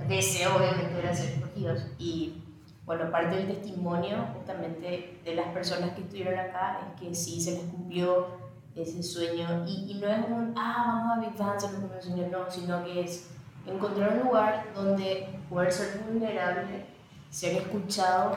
el 0.00 0.08
deseo 0.08 0.56
obviamente 0.56 0.98
era 0.98 1.14
ser 1.14 1.30
escogidos. 1.34 1.86
Y 1.98 2.42
bueno, 2.86 3.10
parte 3.10 3.36
del 3.36 3.46
testimonio 3.48 4.26
justamente 4.34 5.18
de 5.24 5.34
las 5.34 5.48
personas 5.48 5.90
que 5.94 6.02
estuvieron 6.02 6.38
acá 6.38 6.80
es 6.94 7.00
que 7.00 7.14
sí 7.14 7.40
se 7.40 7.52
les 7.52 7.60
cumplió 7.70 8.26
ese 8.74 9.02
sueño 9.02 9.64
y, 9.66 9.92
y 9.92 10.00
no 10.00 10.08
es 10.08 10.18
un, 10.28 10.54
ah, 10.56 10.84
vamos 11.08 11.18
a 11.18 11.20
Big 11.30 11.38
Bang, 11.38 11.58
se 11.60 11.66
nos 11.68 11.76
cumplió 11.76 11.96
el 11.98 12.02
sueño, 12.02 12.28
no, 12.30 12.50
sino 12.50 12.84
que 12.84 13.00
es 13.02 13.30
encontrar 13.66 14.18
un 14.18 14.26
lugar 14.28 14.66
donde 14.74 15.28
poder 15.48 15.72
ser 15.72 15.98
vulnerable, 16.00 16.86
ser 17.30 17.56
escuchado, 17.62 18.36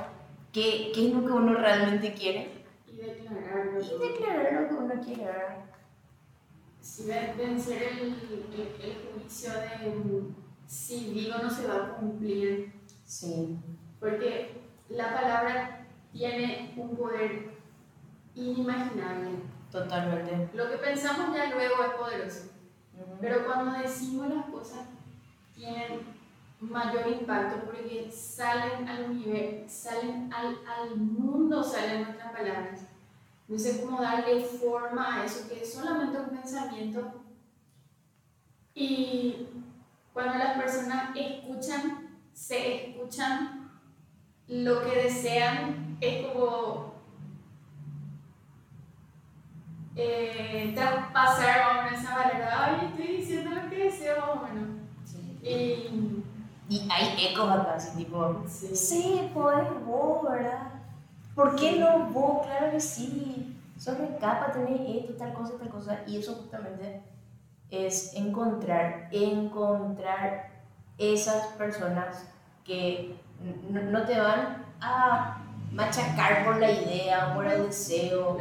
qué, 0.52 0.92
qué 0.94 1.08
es 1.08 1.14
lo 1.14 1.26
que 1.26 1.32
uno 1.34 1.54
realmente 1.56 2.14
quiere 2.14 2.64
Y 2.88 2.96
declararlo. 2.98 3.80
y 3.82 4.10
declarar 4.12 4.54
lo 4.62 4.68
que 4.70 4.74
uno 4.76 5.04
quiere. 5.04 5.24
¿verdad? 5.24 5.58
Sí, 6.82 7.06
ven- 7.08 7.38
vencer 7.38 7.84
el, 7.84 8.00
el, 8.54 8.82
el 8.82 8.98
juicio 9.22 9.52
de 9.54 10.34
si 10.66 11.12
digo 11.12 11.36
no 11.42 11.50
se 11.50 11.68
va 11.68 11.76
a 11.76 11.90
cumplir. 11.98 12.74
Sí, 13.06 13.58
Porque 14.00 14.62
la 14.90 15.14
palabra 15.14 15.86
tiene 16.12 16.74
un 16.78 16.96
poder 16.96 17.52
inimaginable. 18.36 19.30
totalmente. 19.72 20.50
Lo 20.54 20.70
que 20.70 20.78
pensamos 20.78 21.36
ya 21.36 21.50
luego 21.54 21.76
es 21.84 21.90
poderoso. 22.00 22.40
Ujú. 22.96 23.18
Pero 23.22 23.46
cuando 23.46 23.78
decimos 23.80 24.34
las 24.34 24.46
cosas, 24.46 24.80
tienen 25.58 26.16
mayor 26.60 27.08
impacto 27.08 27.66
porque 27.66 28.10
salen 28.12 28.88
al 28.88 29.12
universo, 29.12 29.66
salen 29.68 30.32
al, 30.32 30.58
al 30.66 30.96
mundo, 30.96 31.64
salen 31.64 32.04
nuestras 32.04 32.32
palabras. 32.32 32.82
No 33.48 33.58
sé 33.58 33.82
cómo 33.82 34.02
darle 34.02 34.42
forma 34.44 35.22
a 35.22 35.26
eso, 35.26 35.48
que 35.50 35.62
es 35.62 35.74
solamente 35.74 36.20
un 36.20 36.30
pensamiento. 36.30 37.24
Y 38.76 39.48
cuando 40.14 40.38
las 40.38 40.58
personas 40.58 41.16
escuchan, 41.16 42.20
se 42.34 42.90
escuchan 42.90 43.72
lo 44.48 44.84
que 44.84 45.04
desean, 45.04 45.98
es 46.00 46.28
como 46.28 46.94
eh, 49.96 50.74
traspasar 50.76 51.92
esa 51.92 52.16
barrera. 52.16 52.66
Ay, 52.66 52.88
estoy 52.88 53.18
diciendo 53.18 53.52
lo 53.52 53.70
que 53.70 53.76
deseo 53.78 54.18
más 54.18 54.30
o 54.30 54.48
menos. 54.48 54.70
Sí. 54.70 54.77
Y 55.48 56.24
Y 56.70 56.88
hay 56.92 57.32
ecos 57.32 57.50
acá, 57.50 57.76
así 57.76 57.96
tipo, 57.98 58.44
sí. 58.46 58.76
sí, 58.76 59.32
podés 59.34 59.68
vos, 59.86 60.30
¿verdad? 60.30 60.68
¿Por 61.34 61.56
qué 61.56 61.80
no 61.80 62.10
vos? 62.12 62.46
Claro 62.46 62.72
que 62.72 62.80
sí. 62.80 63.54
Sos 63.78 63.96
capa, 64.20 64.52
tenés 64.52 65.04
esto, 65.04 65.14
tal 65.14 65.34
cosa, 65.34 65.54
tal 65.58 65.70
cosa. 65.70 66.00
Y 66.08 66.18
eso 66.18 66.34
justamente 66.34 67.02
es 67.70 68.14
encontrar, 68.16 69.08
encontrar 69.12 70.50
esas 70.98 71.48
personas 71.54 72.26
que 72.66 73.16
no 73.70 74.04
te 74.04 74.20
van 74.20 74.66
a 74.82 75.38
machacar 75.72 76.44
por 76.44 76.58
la 76.58 76.72
idea, 76.72 77.34
por 77.36 77.46
el 77.46 77.68
deseo, 77.68 78.38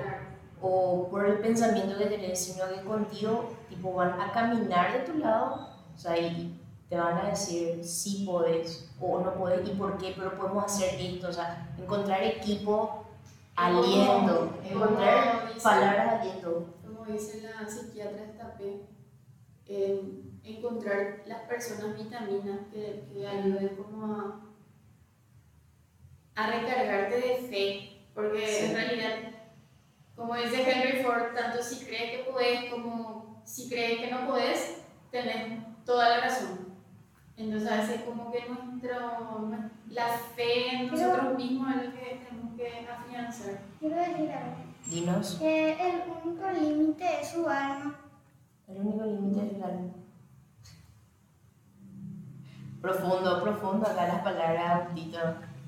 o 0.61 1.09
por 1.11 1.27
el 1.27 1.39
pensamiento 1.39 1.99
que 1.99 2.07
tenés, 2.07 2.45
sino 2.45 2.67
que 2.69 2.83
contigo 2.83 3.53
tipo, 3.69 3.93
van 3.95 4.19
a 4.21 4.33
caminar 4.33 4.93
de 4.93 4.99
tu 5.01 5.19
lado, 5.19 5.69
o 5.95 5.99
sea, 5.99 6.19
y 6.19 6.59
te 6.89 6.97
van 6.97 7.19
a 7.19 7.31
decir 7.31 7.85
si 7.85 8.25
podés 8.25 8.89
o 9.01 9.21
no 9.21 9.35
podés 9.35 9.69
y 9.69 9.73
por 9.73 9.99
qué, 9.99 10.15
pero 10.17 10.37
podemos 10.39 10.65
hacer 10.65 11.01
esto, 11.01 11.29
o 11.29 11.33
sea, 11.33 11.69
encontrar 11.79 12.23
equipo, 12.23 13.05
aliento, 13.57 14.53
encontrar 14.65 15.49
dice- 15.53 15.61
palabras 15.65 16.21
aliento. 16.21 16.67
Como 16.87 17.05
dice 17.07 17.43
la 17.43 17.69
psiquiatra 17.69 18.25
Estapé, 18.25 18.83
eh, 19.67 20.23
encontrar 20.45 21.23
las 21.27 21.41
personas 21.43 21.97
vitaminas 21.99 22.61
que, 22.73 23.09
que 23.13 23.27
ayuden 23.27 23.77
como 23.77 24.07
a, 24.15 24.41
a 26.37 26.47
recargarte 26.51 27.17
de 27.17 27.37
fe, 27.49 28.07
porque 28.15 28.47
Sí. 28.47 28.65
en 28.67 28.75
realidad, 28.75 29.15
como 30.15 30.35
dice 30.37 30.63
Henry 30.71 31.03
Ford, 31.03 31.35
tanto 31.35 31.63
si 31.63 31.85
crees 31.85 32.19
que 32.25 32.31
puedes 32.31 32.71
como 32.71 33.43
si 33.45 33.69
crees 33.69 34.01
que 34.01 34.11
no 34.11 34.27
puedes, 34.29 34.79
tenés 35.11 35.63
toda 35.85 36.09
la 36.11 36.21
razón. 36.21 36.66
Entonces 37.37 37.71
a 37.71 37.77
veces 37.77 38.01
como 38.03 38.31
que 38.33 38.49
nuestro, 38.49 39.51
la 39.91 40.09
fe 40.35 40.69
en 40.75 40.91
Pero- 40.91 41.07
nosotros 41.07 41.37
mismos 41.37 41.69
es 41.77 41.85
lo 41.85 41.91
que 41.93 42.21
tenemos 42.29 42.57
que 42.57 42.89
afianzar. 42.89 43.59
Quiero 43.79 43.97
decir 43.97 44.31
algo. 44.31 44.57
Dinos, 44.87 45.37
Que 45.39 45.73
el 45.73 46.03
único 46.25 46.51
límite 46.53 47.21
es 47.21 47.29
su 47.31 47.47
alma. 47.49 47.99
el 48.69 48.79
único 48.81 49.05
límite 49.05 49.47
es 49.49 49.55
el 49.55 49.63
alma. 49.65 49.93
Profundo, 52.81 53.43
profundo 53.43 53.87
acá 53.87 54.07
las 54.07 54.23
palabras, 54.23 54.95
Tito. 54.95 55.19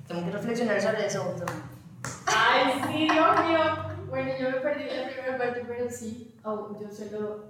Tengo 0.07 0.25
que 0.25 0.31
reflexionar 0.31 0.81
sobre 0.81 1.07
eso, 1.07 1.23
Augusto. 1.23 1.47
Ay, 2.27 2.81
sí, 2.87 2.99
Dios 3.13 3.47
mío. 3.47 3.59
Bueno, 4.09 4.31
yo 4.41 4.51
me 4.51 4.57
perdí 4.61 4.85
la 4.85 5.09
primera 5.11 5.37
parte, 5.39 5.65
pero 5.67 5.91
sí, 5.91 6.35
oh, 6.45 6.79
yo 6.81 6.89
solo 6.91 7.45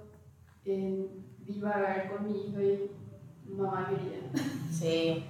eh, 0.65 1.07
divagar 1.45 2.09
con 2.11 2.25
mi 2.25 2.47
hijo 2.47 2.59
y 2.61 2.91
mamá 3.57 3.89
querida. 3.89 4.17
Sí. 4.71 5.25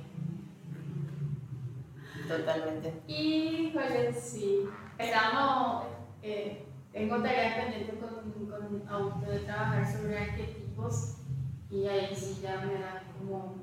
Totalmente. 2.28 3.02
Híjole, 3.08 4.14
sí. 4.14 4.70
Estamos, 4.98 5.86
eh, 6.22 6.66
tengo 6.92 7.22
tareas 7.22 7.56
pendientes 7.56 7.96
con, 8.00 8.32
con 8.48 8.88
Augusto 8.88 9.32
de 9.32 9.40
trabajar 9.40 9.92
sobre 9.92 10.18
arquetipos 10.18 11.16
y 11.72 11.88
ahí 11.88 12.16
sí 12.16 12.40
ya 12.42 12.58
me 12.58 12.74
da 12.74 13.04
como, 13.18 13.56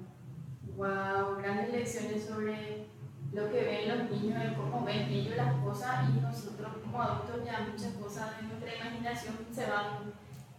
wow, 0.77 1.37
grandes 1.39 1.73
lecciones 1.73 2.25
sobre 2.25 2.87
lo 3.33 3.51
que 3.51 3.63
ven 3.63 3.89
los 3.89 4.11
niños, 4.11 4.43
el 4.43 4.55
cómo 4.55 4.85
ven 4.85 5.09
ellos 5.11 5.37
las 5.37 5.55
cosas 5.57 6.09
y 6.09 6.21
nosotros 6.21 6.73
como 6.83 7.03
adultos 7.03 7.45
ya 7.45 7.69
muchas 7.71 7.93
cosas 7.95 8.37
de 8.41 8.49
nuestra 8.49 8.75
imaginación 8.75 9.35
se 9.53 9.71
van 9.71 10.13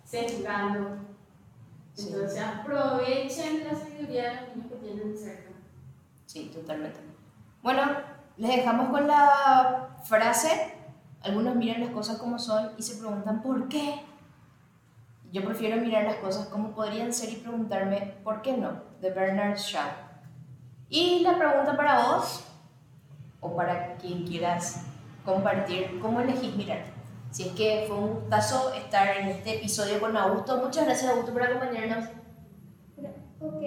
sesgando. 0.04 1.17
Sí. 1.98 2.10
Entonces 2.14 2.44
aprovechen 2.44 3.66
la 3.66 3.76
sabiduría 3.76 4.24
de 4.24 4.36
los 4.36 4.56
niños 4.56 4.72
que 4.72 4.76
tienen 4.78 5.18
cerca. 5.18 5.50
Sí, 6.28 6.52
totalmente. 6.54 7.00
Bueno, 7.64 7.82
les 8.38 8.56
dejamos 8.56 8.90
con 8.90 9.08
la 9.08 9.98
frase. 10.04 10.76
Algunos 11.24 11.56
miran 11.56 11.82
las 11.82 11.90
cosas 11.90 12.20
como 12.20 12.38
son 12.38 12.72
y 12.78 12.84
se 12.84 12.98
preguntan 12.98 13.42
¿por 13.42 13.68
qué? 13.68 14.04
Yo 15.32 15.44
prefiero 15.44 15.82
mirar 15.82 16.04
las 16.04 16.18
cosas 16.18 16.48
como 16.48 16.72
podrían 16.72 17.12
ser 17.12 17.32
y 17.32 17.38
preguntarme 17.38 18.14
¿por 18.24 18.44
qué 18.44 18.56
no? 18.56 18.84
de 19.02 19.10
Bernard 19.10 19.58
Shaw. 19.58 19.90
Y 20.90 21.22
la 21.22 21.38
pregunta 21.38 21.76
para 21.76 22.08
vos, 22.08 22.46
o 23.42 23.56
para 23.56 23.96
quien 23.96 24.26
quieras 24.26 24.86
compartir, 25.26 26.00
¿cómo 26.00 26.22
elegís 26.22 26.56
mirar? 26.56 26.97
Si 27.38 27.44
es 27.44 27.52
que 27.52 27.86
fue 27.88 27.96
un 27.98 28.14
gustazo 28.16 28.74
estar 28.74 29.16
en 29.16 29.28
este 29.28 29.58
episodio 29.58 30.00
con 30.00 30.18
Augusto. 30.18 30.58
Muchas 30.58 30.86
gracias 30.86 31.12
Augusto 31.12 31.34
por 31.34 31.44
acompañarnos. 31.44 32.10
Ok. 33.40 33.64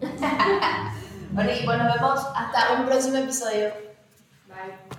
Bueno, 1.30 1.50
y 1.52 1.64
pues 1.66 1.78
nos 1.78 1.94
vemos 1.94 2.20
hasta 2.34 2.80
un 2.80 2.86
próximo 2.86 3.18
episodio. 3.18 3.70
Bye. 4.46 4.97